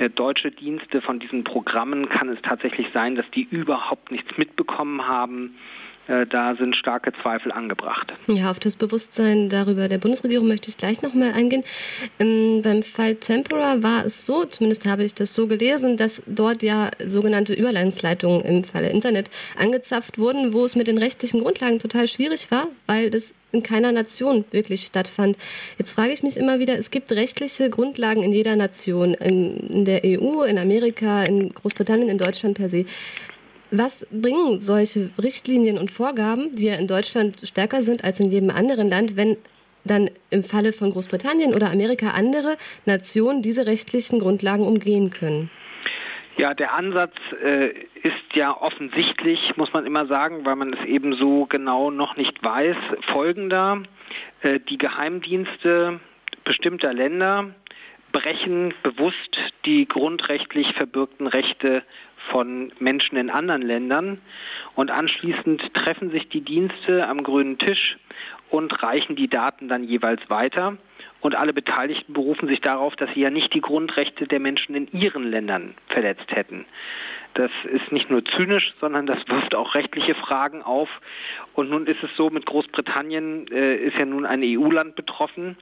[0.09, 2.09] deutsche Dienste von diesen Programmen?
[2.09, 5.57] Kann es tatsächlich sein, dass die überhaupt nichts mitbekommen haben?
[6.09, 8.13] Äh, da sind starke Zweifel angebracht.
[8.27, 11.63] Ja, auf das Bewusstsein darüber der Bundesregierung möchte ich gleich nochmal eingehen.
[12.19, 16.63] Ähm, beim Fall Tempora war es so, zumindest habe ich das so gelesen, dass dort
[16.63, 22.09] ja sogenannte Überlandsleitungen im Falle Internet angezapft wurden, wo es mit den rechtlichen Grundlagen total
[22.09, 25.37] schwierig war, weil das in keiner Nation wirklich stattfand.
[25.79, 30.03] Jetzt frage ich mich immer wieder, es gibt rechtliche Grundlagen in jeder Nation, in der
[30.05, 32.87] EU, in Amerika, in Großbritannien, in Deutschland per se.
[33.71, 38.51] Was bringen solche Richtlinien und Vorgaben, die ja in Deutschland stärker sind als in jedem
[38.51, 39.37] anderen Land, wenn
[39.85, 42.57] dann im Falle von Großbritannien oder Amerika andere
[42.87, 45.51] Nationen diese rechtlichen Grundlagen umgehen können?
[46.39, 47.71] Ja, der Ansatz äh,
[48.03, 52.43] ist ja offensichtlich, muss man immer sagen, weil man es eben so genau noch nicht
[52.43, 52.77] weiß.
[53.13, 53.83] Folgender,
[54.43, 56.01] äh, die Geheimdienste
[56.45, 57.55] bestimmter Länder
[58.13, 61.83] brechen bewusst die grundrechtlich verbürgten Rechte
[62.31, 64.21] von Menschen in anderen Ländern.
[64.75, 67.97] Und anschließend treffen sich die Dienste am grünen Tisch
[68.51, 70.77] und reichen die Daten dann jeweils weiter.
[71.21, 74.89] Und alle Beteiligten berufen sich darauf, dass sie ja nicht die Grundrechte der Menschen in
[74.93, 76.65] ihren Ländern verletzt hätten.
[77.35, 80.89] Das ist nicht nur zynisch, sondern das wirft auch rechtliche Fragen auf.
[81.55, 85.57] Und nun ist es so, mit Großbritannien äh, ist ja nun ein EU-Land betroffen.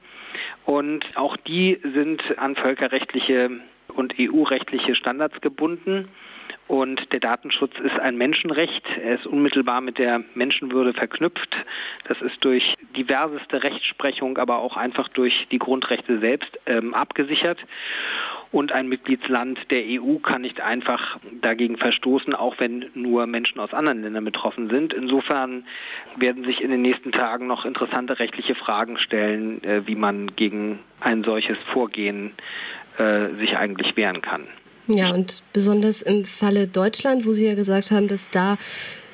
[0.65, 3.51] Und auch die sind an völkerrechtliche
[3.89, 6.07] und EU-rechtliche Standards gebunden.
[6.67, 8.85] Und der Datenschutz ist ein Menschenrecht.
[9.01, 11.55] Er ist unmittelbar mit der Menschenwürde verknüpft.
[12.07, 17.59] Das ist durch diverseste Rechtsprechung, aber auch einfach durch die Grundrechte selbst ähm, abgesichert.
[18.51, 23.73] Und ein Mitgliedsland der EU kann nicht einfach dagegen verstoßen, auch wenn nur Menschen aus
[23.73, 24.93] anderen Ländern betroffen sind.
[24.93, 25.65] Insofern
[26.17, 30.79] werden sich in den nächsten Tagen noch interessante rechtliche Fragen stellen, äh, wie man gegen
[30.99, 32.33] ein solches Vorgehen
[32.97, 34.47] äh, sich eigentlich wehren kann.
[34.87, 38.57] Ja, und besonders im Falle Deutschland, wo Sie ja gesagt haben, dass da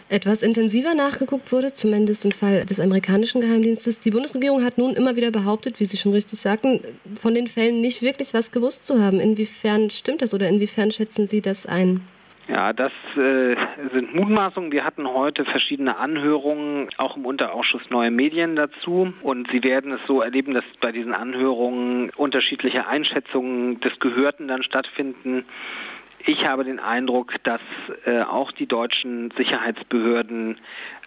[0.09, 3.99] etwas intensiver nachgeguckt wurde, zumindest im Fall des amerikanischen Geheimdienstes.
[3.99, 6.81] Die Bundesregierung hat nun immer wieder behauptet, wie Sie schon richtig sagten,
[7.19, 9.19] von den Fällen nicht wirklich was gewusst zu haben.
[9.19, 12.01] Inwiefern stimmt das oder inwiefern schätzen Sie das ein?
[12.47, 13.55] Ja, das äh,
[13.93, 14.71] sind Mutmaßungen.
[14.73, 19.13] Wir hatten heute verschiedene Anhörungen, auch im Unterausschuss Neue Medien dazu.
[19.21, 24.61] Und Sie werden es so erleben, dass bei diesen Anhörungen unterschiedliche Einschätzungen des Gehörten dann
[24.61, 25.45] stattfinden.
[26.25, 27.59] Ich habe den Eindruck, dass
[28.05, 30.57] äh, auch die deutschen Sicherheitsbehörden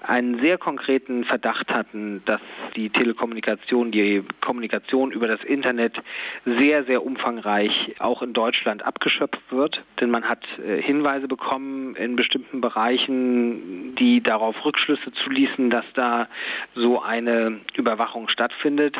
[0.02, 2.42] einen sehr konkreten Verdacht hatten, dass
[2.76, 5.96] die Telekommunikation, die Kommunikation über das Internet
[6.44, 9.82] sehr, sehr umfangreich auch in Deutschland abgeschöpft wird.
[10.00, 16.28] Denn man hat äh, Hinweise bekommen in bestimmten Bereichen, die darauf Rückschlüsse zuließen, dass da
[16.74, 18.96] so eine Überwachung stattfindet.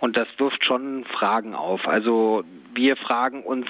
[0.00, 1.88] Und das wirft schon Fragen auf.
[1.88, 2.44] Also
[2.74, 3.66] wir fragen uns,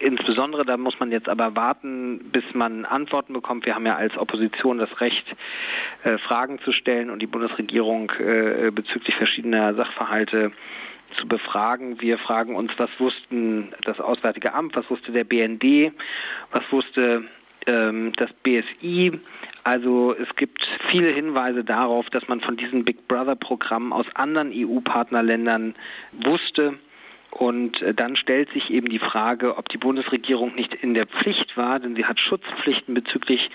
[0.00, 3.66] Insbesondere, da muss man jetzt aber warten, bis man Antworten bekommt.
[3.66, 5.24] Wir haben ja als Opposition das Recht,
[6.04, 10.52] äh, Fragen zu stellen und die Bundesregierung äh, bezüglich verschiedener Sachverhalte
[11.16, 12.00] zu befragen.
[12.00, 15.92] Wir fragen uns, was wussten das Auswärtige Amt, was wusste der BND,
[16.52, 17.24] was wusste
[17.66, 19.18] ähm, das BSI.
[19.64, 25.74] Also es gibt viele Hinweise darauf, dass man von diesen Big Brother-Programmen aus anderen EU-Partnerländern
[26.12, 26.78] wusste
[27.30, 31.56] und äh, dann stellt sich eben die Frage, ob die Bundesregierung nicht in der Pflicht
[31.56, 33.50] war, denn sie hat Schutzpflichten bezüglich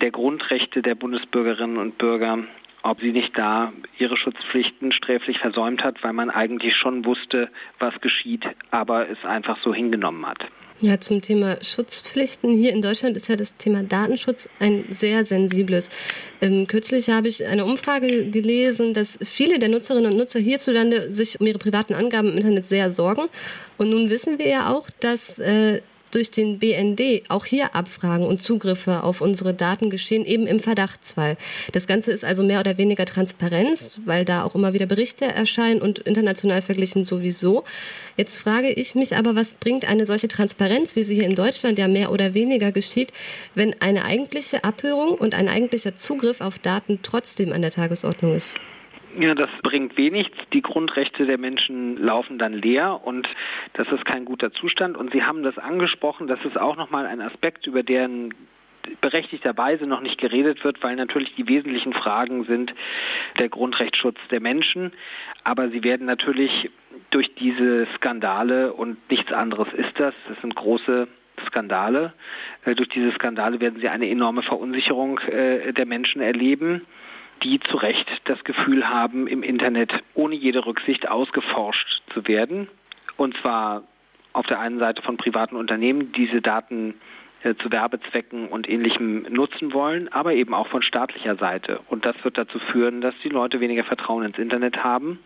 [0.00, 2.38] der Grundrechte der Bundesbürgerinnen und Bürger,
[2.82, 8.00] ob sie nicht da ihre Schutzpflichten sträflich versäumt hat, weil man eigentlich schon wusste, was
[8.00, 10.46] geschieht, aber es einfach so hingenommen hat.
[10.80, 12.56] Ja, zum Thema Schutzpflichten.
[12.56, 15.90] Hier in Deutschland ist ja das Thema Datenschutz ein sehr sensibles.
[16.40, 21.40] Ähm, kürzlich habe ich eine Umfrage gelesen, dass viele der Nutzerinnen und Nutzer hierzulande sich
[21.40, 23.22] um ihre privaten Angaben im Internet sehr sorgen.
[23.76, 28.42] Und nun wissen wir ja auch, dass äh, durch den BND auch hier Abfragen und
[28.42, 31.36] Zugriffe auf unsere Daten geschehen, eben im Verdachtsfall.
[31.72, 35.80] Das Ganze ist also mehr oder weniger Transparenz, weil da auch immer wieder Berichte erscheinen
[35.80, 37.64] und international verglichen sowieso.
[38.16, 41.78] Jetzt frage ich mich aber, was bringt eine solche Transparenz, wie sie hier in Deutschland
[41.78, 43.12] ja mehr oder weniger geschieht,
[43.54, 48.58] wenn eine eigentliche Abhörung und ein eigentlicher Zugriff auf Daten trotzdem an der Tagesordnung ist?
[49.20, 50.30] Ja, das bringt wenig.
[50.52, 53.28] Die Grundrechte der Menschen laufen dann leer und
[53.72, 54.96] das ist kein guter Zustand.
[54.96, 58.32] Und Sie haben das angesprochen, das ist auch nochmal ein Aspekt, über den
[59.00, 62.72] berechtigterweise noch nicht geredet wird, weil natürlich die wesentlichen Fragen sind
[63.40, 64.92] der Grundrechtsschutz der Menschen.
[65.42, 66.70] Aber sie werden natürlich
[67.10, 71.08] durch diese Skandale und nichts anderes ist das, das sind große
[71.48, 72.12] Skandale.
[72.64, 76.82] Äh, durch diese Skandale werden sie eine enorme Verunsicherung äh, der Menschen erleben
[77.42, 82.68] die zu Recht das Gefühl haben, im Internet ohne jede Rücksicht ausgeforscht zu werden.
[83.16, 83.82] Und zwar
[84.32, 86.94] auf der einen Seite von privaten Unternehmen, die diese Daten
[87.42, 91.80] äh, zu Werbezwecken und ähnlichem nutzen wollen, aber eben auch von staatlicher Seite.
[91.88, 95.20] Und das wird dazu führen, dass die Leute weniger Vertrauen ins Internet haben.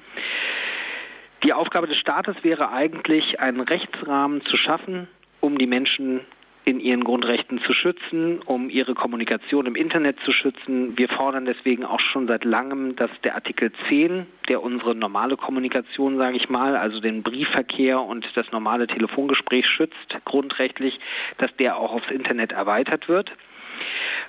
[1.43, 5.09] Die Aufgabe des Staates wäre eigentlich, einen Rechtsrahmen zu schaffen,
[5.41, 6.21] um die Menschen
[6.65, 10.97] in ihren Grundrechten zu schützen, um ihre Kommunikation im Internet zu schützen.
[10.97, 16.19] Wir fordern deswegen auch schon seit langem, dass der Artikel 10, der unsere normale Kommunikation,
[16.19, 21.01] sage ich mal, also den Briefverkehr und das normale Telefongespräch schützt, grundrechtlich,
[21.39, 23.33] dass der auch aufs Internet erweitert wird.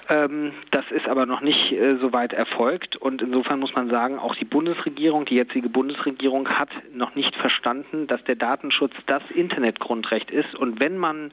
[0.09, 2.97] Ähm, das ist aber noch nicht äh, so weit erfolgt.
[2.97, 8.07] Und insofern muss man sagen, auch die Bundesregierung, die jetzige Bundesregierung hat noch nicht verstanden,
[8.07, 10.55] dass der Datenschutz das Internetgrundrecht ist.
[10.55, 11.31] Und wenn man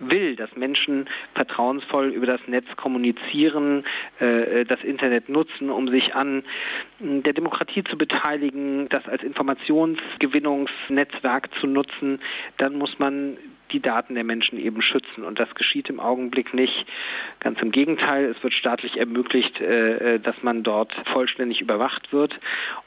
[0.00, 3.84] will, dass Menschen vertrauensvoll über das Netz kommunizieren,
[4.18, 6.42] äh, das Internet nutzen, um sich an
[7.00, 12.18] der Demokratie zu beteiligen, das als Informationsgewinnungsnetzwerk zu nutzen,
[12.56, 13.36] dann muss man
[13.72, 15.24] die Daten der Menschen eben schützen.
[15.24, 16.86] Und das geschieht im Augenblick nicht.
[17.40, 22.38] Ganz im Gegenteil, es wird staatlich ermöglicht, äh, äh, dass man dort vollständig überwacht wird.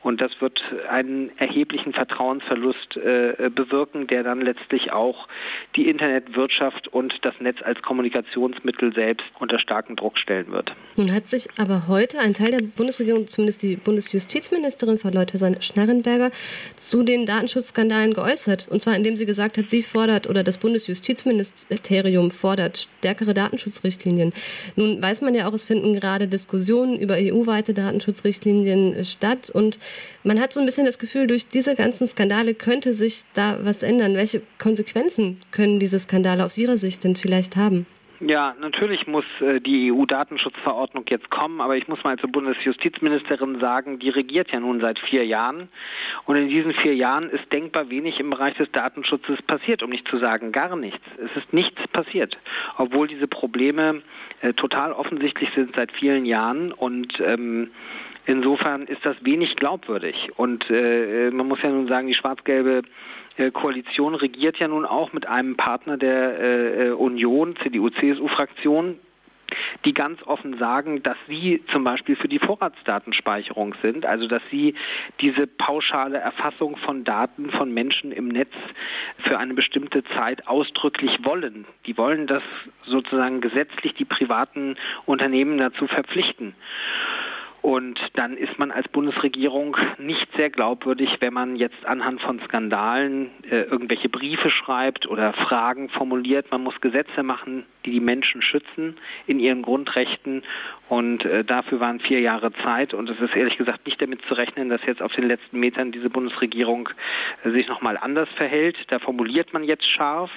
[0.01, 5.27] Und das wird einen erheblichen Vertrauensverlust äh, bewirken, der dann letztlich auch
[5.75, 10.73] die Internetwirtschaft und das Netz als Kommunikationsmittel selbst unter starken Druck stellen wird.
[10.95, 16.31] Nun hat sich aber heute ein Teil der Bundesregierung, zumindest die Bundesjustizministerin Frau Leuthäuser-Schnarrenberger,
[16.75, 18.67] zu den Datenschutzskandalen geäußert.
[18.69, 24.31] Und zwar indem sie gesagt hat, sie fordert oder das Bundes Bundesjustizministerium fordert stärkere Datenschutzrichtlinien.
[24.77, 29.79] Nun weiß man ja auch, es finden gerade Diskussionen über EU-weite Datenschutzrichtlinien statt und
[30.23, 33.83] man hat so ein bisschen das Gefühl, durch diese ganzen Skandale könnte sich da was
[33.83, 34.15] ändern.
[34.15, 37.85] Welche Konsequenzen können diese Skandale aus Ihrer Sicht denn vielleicht haben?
[38.23, 43.97] Ja, natürlich muss äh, die EU-Datenschutzverordnung jetzt kommen, aber ich muss mal zur Bundesjustizministerin sagen,
[43.97, 45.69] die regiert ja nun seit vier Jahren
[46.25, 50.07] und in diesen vier Jahren ist denkbar wenig im Bereich des Datenschutzes passiert, um nicht
[50.07, 51.01] zu sagen gar nichts.
[51.17, 52.37] Es ist nichts passiert,
[52.77, 54.03] obwohl diese Probleme
[54.41, 57.71] äh, total offensichtlich sind seit vielen Jahren und ähm,
[58.27, 60.29] Insofern ist das wenig glaubwürdig.
[60.37, 62.83] Und äh, man muss ja nun sagen, die schwarz-gelbe äh,
[63.53, 68.99] Koalition regiert ja nun auch mit einem Partner der äh, äh Union, CDU-CSU-Fraktion,
[69.85, 74.75] die ganz offen sagen, dass sie zum Beispiel für die Vorratsdatenspeicherung sind, also dass sie
[75.19, 78.53] diese pauschale Erfassung von Daten von Menschen im Netz
[79.27, 81.65] für eine bestimmte Zeit ausdrücklich wollen.
[81.85, 82.43] Die wollen das
[82.85, 84.75] sozusagen gesetzlich die privaten
[85.05, 86.55] Unternehmen dazu verpflichten.
[87.61, 93.29] Und dann ist man als Bundesregierung nicht sehr glaubwürdig, wenn man jetzt anhand von Skandalen
[93.43, 96.49] äh, irgendwelche Briefe schreibt oder Fragen formuliert.
[96.49, 98.97] Man muss Gesetze machen, die die Menschen schützen
[99.27, 100.41] in ihren Grundrechten.
[100.91, 102.93] Und äh, dafür waren vier Jahre Zeit.
[102.93, 105.93] Und es ist ehrlich gesagt nicht damit zu rechnen, dass jetzt auf den letzten Metern
[105.93, 106.89] diese Bundesregierung
[107.45, 108.75] äh, sich nochmal anders verhält.
[108.89, 110.31] Da formuliert man jetzt scharf.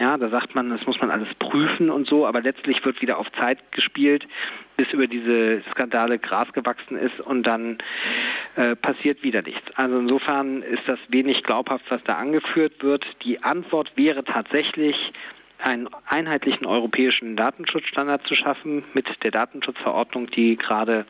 [0.00, 2.26] Ja, da sagt man, das muss man alles prüfen und so.
[2.26, 4.26] Aber letztlich wird wieder auf Zeit gespielt
[4.76, 7.78] bis über diese Skandale Gras gewachsen ist und dann
[8.56, 9.70] äh, passiert wieder nichts.
[9.76, 13.04] Also insofern ist das wenig glaubhaft, was da angeführt wird.
[13.22, 14.96] Die Antwort wäre tatsächlich,
[15.62, 21.06] einen einheitlichen europäischen Datenschutzstandard zu schaffen mit der Datenschutzverordnung, die gerade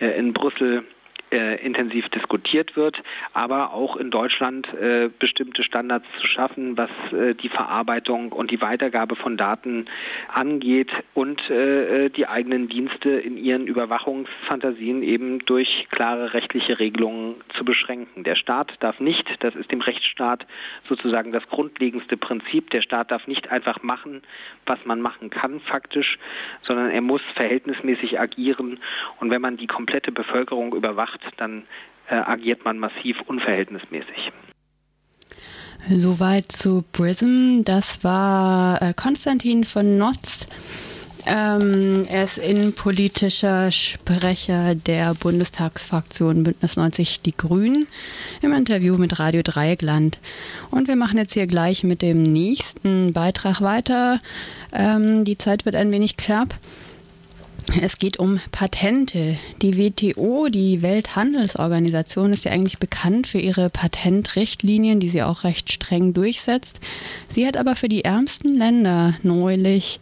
[0.00, 0.84] äh, in Brüssel
[1.30, 3.02] äh, intensiv diskutiert wird,
[3.32, 8.60] aber auch in Deutschland äh, bestimmte Standards zu schaffen, was äh, die Verarbeitung und die
[8.60, 9.86] Weitergabe von Daten
[10.32, 17.64] angeht und äh, die eigenen Dienste in ihren Überwachungsfantasien eben durch klare rechtliche Regelungen zu
[17.64, 18.24] beschränken.
[18.24, 20.46] Der Staat darf nicht, das ist dem Rechtsstaat
[20.88, 24.22] sozusagen das grundlegendste Prinzip, der Staat darf nicht einfach machen,
[24.66, 26.18] was man machen kann faktisch,
[26.62, 28.80] sondern er muss verhältnismäßig agieren
[29.20, 31.64] und wenn man die komplette Bevölkerung überwacht, macht, dann
[32.08, 34.32] äh, agiert man massiv unverhältnismäßig.
[35.88, 37.62] Soweit zu Prism.
[37.64, 40.46] Das war äh, Konstantin von Notz.
[41.26, 47.86] Ähm, er ist innenpolitischer Sprecher der Bundestagsfraktion Bündnis 90 Die Grünen
[48.40, 50.18] im Interview mit Radio Dreieckland.
[50.70, 54.20] Und wir machen jetzt hier gleich mit dem nächsten Beitrag weiter.
[54.72, 56.58] Ähm, die Zeit wird ein wenig knapp.
[57.78, 59.36] Es geht um Patente.
[59.62, 65.70] Die WTO, die Welthandelsorganisation, ist ja eigentlich bekannt für ihre Patentrichtlinien, die sie auch recht
[65.70, 66.80] streng durchsetzt.
[67.28, 70.00] Sie hat aber für die ärmsten Länder neulich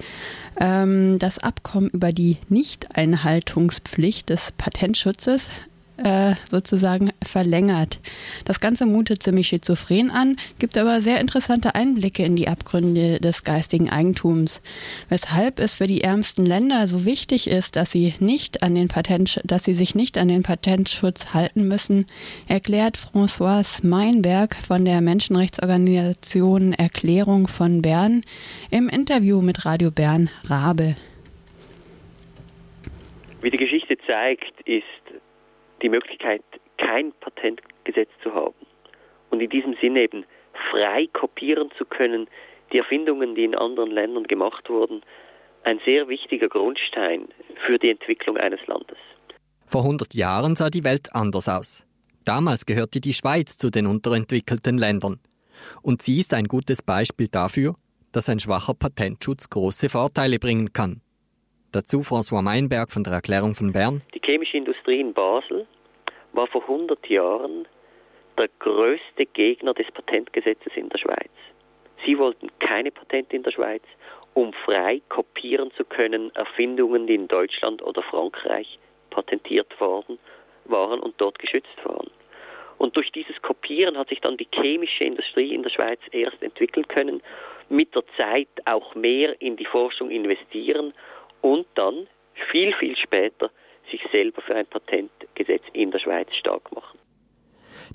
[0.59, 5.51] ähm, das Abkommen über die Nichteinhaltungspflicht des Patentschutzes
[5.99, 8.01] äh, sozusagen verlängert.
[8.45, 13.45] Das Ganze mutet ziemlich schizophren an, gibt aber sehr interessante Einblicke in die Abgründe des
[13.45, 14.63] geistigen Eigentums.
[15.09, 19.41] Weshalb es für die ärmsten Länder so wichtig ist, dass sie nicht an den Patent,
[19.45, 22.07] dass sie sich nicht an den Patentschutz halten müssen,
[22.47, 28.23] erklärt François Meinberg von der Menschenrechtsorganisation Erklärung von Bern
[28.71, 30.97] im Interview mit Radio Bern Rabe.
[33.41, 34.85] Wie die Geschichte zeigt, ist
[35.83, 36.43] die Möglichkeit,
[36.79, 38.55] kein Patentgesetz zu haben
[39.31, 40.25] und in diesem Sinne eben
[40.71, 42.29] frei kopieren zu können,
[42.73, 45.03] die Erfindungen, die in anderen Ländern gemacht wurden,
[45.65, 47.29] ein sehr wichtiger Grundstein
[47.67, 48.99] für die Entwicklung eines Landes.
[49.67, 51.85] Vor 100 Jahren sah die Welt anders aus.
[52.25, 55.21] Damals gehörte die Schweiz zu den unterentwickelten Ländern.
[55.83, 57.75] Und sie ist ein gutes Beispiel dafür,
[58.13, 61.01] dass ein schwacher Patentschutz große Vorteile bringen kann.
[61.73, 64.03] Dazu François Meinberg von der Erklärung von Bern.
[64.29, 65.67] Die chemische Industrie in Basel
[66.35, 67.67] war vor 100 Jahren
[68.37, 71.31] der größte Gegner des Patentgesetzes in der Schweiz.
[72.05, 73.83] Sie wollten keine Patente in der Schweiz,
[74.35, 80.19] um frei kopieren zu können Erfindungen, die in Deutschland oder Frankreich patentiert worden
[80.67, 82.11] waren und dort geschützt waren.
[82.77, 86.87] Und durch dieses Kopieren hat sich dann die chemische Industrie in der Schweiz erst entwickeln
[86.87, 87.23] können,
[87.71, 90.93] mit der Zeit auch mehr in die Forschung investieren
[91.41, 92.07] und dann
[92.51, 93.51] viel, viel später
[93.91, 96.99] sich selber für ein Patentgesetz in der Schweiz stark machen.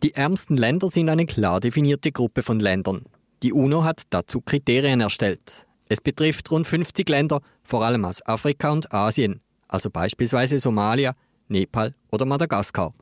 [0.02, 3.06] Die ärmsten Länder sind eine klar definierte Gruppe von Ländern.
[3.44, 5.66] Die UNO hat dazu Kriterien erstellt.
[5.90, 11.14] Es betrifft rund 50 Länder, vor allem aus Afrika und Asien, also beispielsweise Somalia,
[11.48, 12.94] Nepal oder Madagaskar.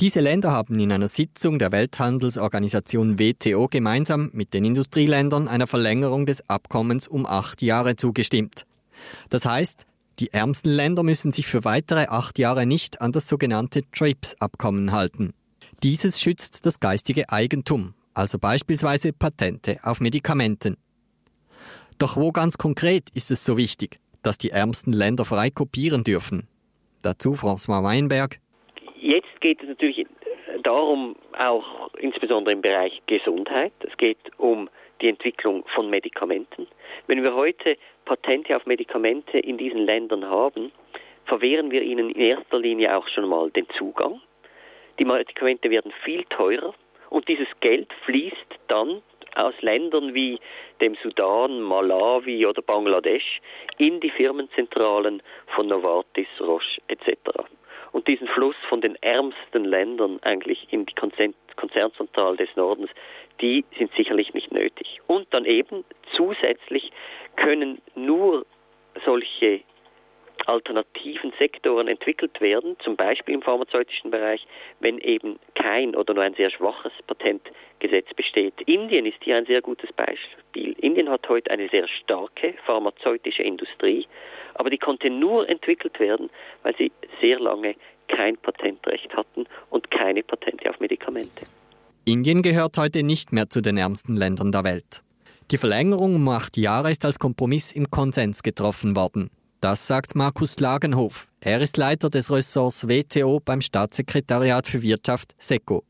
[0.00, 6.26] Diese Länder haben in einer Sitzung der Welthandelsorganisation WTO gemeinsam mit den Industrieländern einer Verlängerung
[6.26, 8.64] des Abkommens um acht Jahre zugestimmt.
[9.30, 9.86] Das heißt,
[10.18, 15.32] die ärmsten Länder müssen sich für weitere acht Jahre nicht an das sogenannte TRIPS-Abkommen halten.
[15.82, 20.76] Dieses schützt das geistige Eigentum, also beispielsweise Patente auf Medikamenten.
[21.98, 26.48] Doch wo ganz konkret ist es so wichtig, dass die ärmsten Länder frei kopieren dürfen?
[27.02, 28.38] Dazu François Weinberg.
[29.00, 30.06] Jetzt geht es natürlich
[30.62, 33.72] darum, auch insbesondere im Bereich Gesundheit.
[33.80, 34.68] Es geht um
[35.00, 36.68] die Entwicklung von Medikamenten.
[37.06, 40.72] Wenn wir heute Patente auf Medikamente in diesen Ländern haben,
[41.24, 44.20] verwehren wir ihnen in erster Linie auch schon mal den Zugang.
[44.98, 46.74] Die Medikamente werden viel teurer
[47.10, 49.02] und dieses Geld fließt dann
[49.34, 50.38] aus Ländern wie
[50.80, 53.40] dem Sudan, Malawi oder Bangladesch
[53.78, 55.22] in die Firmenzentralen
[55.54, 57.16] von Novartis, Roche etc.
[57.92, 60.94] Und diesen Fluss von den ärmsten Ländern eigentlich in die
[61.56, 62.90] Konzernzentrale des Nordens,
[63.42, 65.00] die sind sicherlich nicht nötig.
[65.06, 65.84] Und dann eben
[66.16, 66.92] zusätzlich
[67.36, 68.46] können nur
[69.04, 69.60] solche
[70.46, 74.44] alternativen Sektoren entwickelt werden, zum Beispiel im pharmazeutischen Bereich,
[74.80, 78.54] wenn eben kein oder nur ein sehr schwaches Patentgesetz besteht.
[78.66, 80.72] Indien ist hier ein sehr gutes Beispiel.
[80.80, 84.06] Indien hat heute eine sehr starke pharmazeutische Industrie,
[84.54, 86.30] aber die konnte nur entwickelt werden,
[86.62, 86.90] weil sie
[87.20, 87.76] sehr lange
[88.08, 91.46] kein Patentrecht hatten und keine Patente auf Medikamente.
[92.04, 95.04] Indien gehört heute nicht mehr zu den ärmsten Ländern der Welt.
[95.52, 99.30] Die Verlängerung um acht Jahre ist als Kompromiss im Konsens getroffen worden.
[99.60, 101.28] Das sagt Markus Lagenhof.
[101.40, 105.84] Er ist Leiter des Ressorts WTO beim Staatssekretariat für Wirtschaft SECO.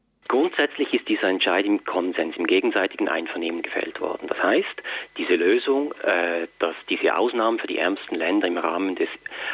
[0.53, 4.27] Grund Grundsätzlich ist dieser Entscheid im Konsens, im gegenseitigen Einvernehmen gefällt worden.
[4.29, 4.83] Das heißt,
[5.17, 9.09] diese Lösung, äh, dass diese Ausnahmen für die ärmsten Länder im Rahmen des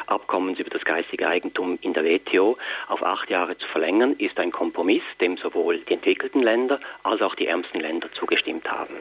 [0.07, 4.51] Abkommens über das geistige Eigentum in der WTO auf acht Jahre zu verlängern, ist ein
[4.51, 8.95] Kompromiss, dem sowohl die entwickelten Länder als auch die ärmsten Länder zugestimmt haben.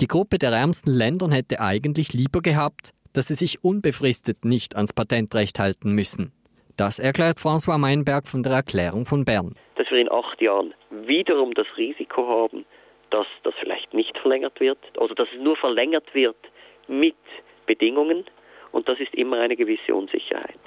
[0.00, 4.92] Die Gruppe der ärmsten Länder hätte eigentlich lieber gehabt, dass sie sich unbefristet nicht ans
[4.92, 6.32] Patentrecht halten müssen.
[6.76, 9.54] Das erklärt François Meinberg von der Erklärung von Bern.
[9.76, 12.66] Dass wir in acht Jahren wiederum das Risiko haben,
[13.10, 16.36] dass das vielleicht nicht verlängert wird oder dass es nur verlängert wird
[16.86, 17.16] mit
[17.66, 18.24] Bedingungen
[18.72, 20.58] und das ist immer eine gewisse Unsicherheit.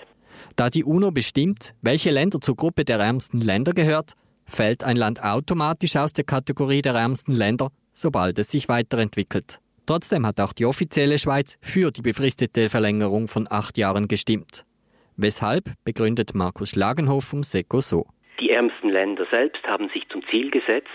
[0.56, 4.14] Da die UNO bestimmt, welche Länder zur Gruppe der ärmsten Länder gehört,
[4.48, 9.60] fällt ein Land automatisch aus der Kategorie der ärmsten Länder, sobald es sich weiterentwickelt.
[9.86, 14.64] Trotzdem hat auch die offizielle Schweiz für die befristete Verlängerung von acht Jahren gestimmt.
[15.22, 18.06] Weshalb begründet Markus Schlagenhof vom SECO so.
[18.40, 20.88] Die ärmsten Länder selbst haben sich zum Ziel gesetzt,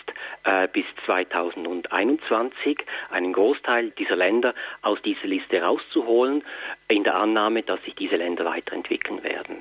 [0.44, 2.78] äh, bis 2021
[3.10, 6.42] einen Großteil dieser Länder aus dieser Liste rauszuholen,
[6.88, 9.56] in der Annahme, dass sich diese Länder weiterentwickeln werden.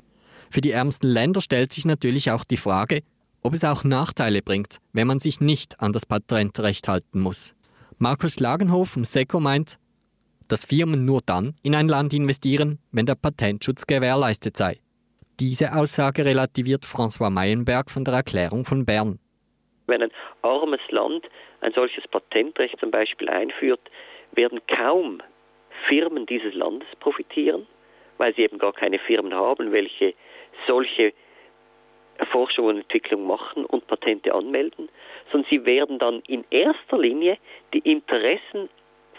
[0.49, 3.01] Für die ärmsten Länder stellt sich natürlich auch die Frage,
[3.43, 7.53] ob es auch Nachteile bringt, wenn man sich nicht an das Patentrecht halten muss.
[7.97, 9.77] Markus Schlagenhof vom SECO meint,
[10.53, 14.75] dass Firmen nur dann in ein Land investieren, wenn der Patentschutz gewährleistet sei.
[15.39, 19.17] Diese Aussage relativiert François Meyenberg von der Erklärung von Bern.
[19.87, 20.11] Wenn ein
[20.43, 21.27] armes Land
[21.61, 23.81] ein solches Patentrecht zum Beispiel einführt,
[24.33, 25.23] werden kaum
[25.89, 27.65] Firmen dieses Landes profitieren,
[28.19, 30.13] weil sie eben gar keine Firmen haben, welche
[30.67, 31.13] solche
[32.31, 34.87] Forschung und Entwicklung machen und Patente anmelden,
[35.31, 37.39] sondern sie werden dann in erster Linie
[37.73, 38.69] die Interessen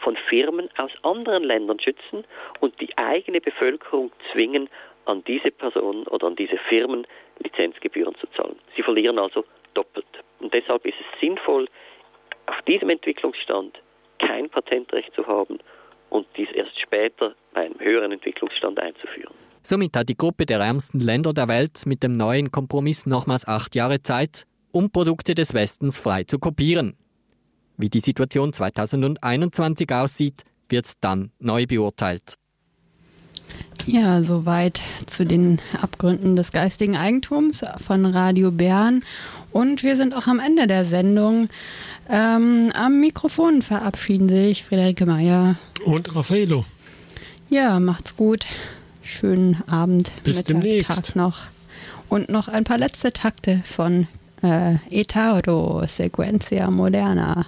[0.05, 2.25] von Firmen aus anderen Ländern schützen
[2.61, 4.69] und die eigene Bevölkerung zwingen,
[5.07, 7.07] an diese Personen oder an diese Firmen
[7.39, 8.57] Lizenzgebühren zu zahlen.
[8.77, 9.45] Sie verlieren also
[9.75, 10.07] doppelt.
[10.41, 11.69] Und deshalb ist es sinnvoll,
[12.47, 13.79] auf diesem Entwicklungsstand
[14.19, 15.59] kein Patentrecht zu haben
[16.11, 19.35] und dies erst später bei einem höheren Entwicklungsstand einzuführen.
[19.63, 23.75] Somit hat die Gruppe der ärmsten Länder der Welt mit dem neuen Kompromiss nochmals acht
[23.75, 26.97] Jahre Zeit, um Produkte des Westens frei zu kopieren.
[27.77, 32.37] Wie die Situation 2021 aussieht, wird dann neu beurteilt.
[33.87, 39.03] Ja, soweit zu den Abgründen des geistigen Eigentums von Radio Bern.
[39.53, 41.49] Und wir sind auch am Ende der Sendung.
[42.09, 46.65] Ähm, am Mikrofon verabschieden sich Friederike Meyer und Raffaello.
[47.51, 48.47] Ja, macht's gut.
[49.03, 50.89] Schönen Abend, Bis Mittag, demnächst.
[50.89, 51.41] Tag noch.
[52.09, 54.07] Und noch ein paar letzte Takte von
[54.43, 57.45] äh, Etaro Sequencia Moderna.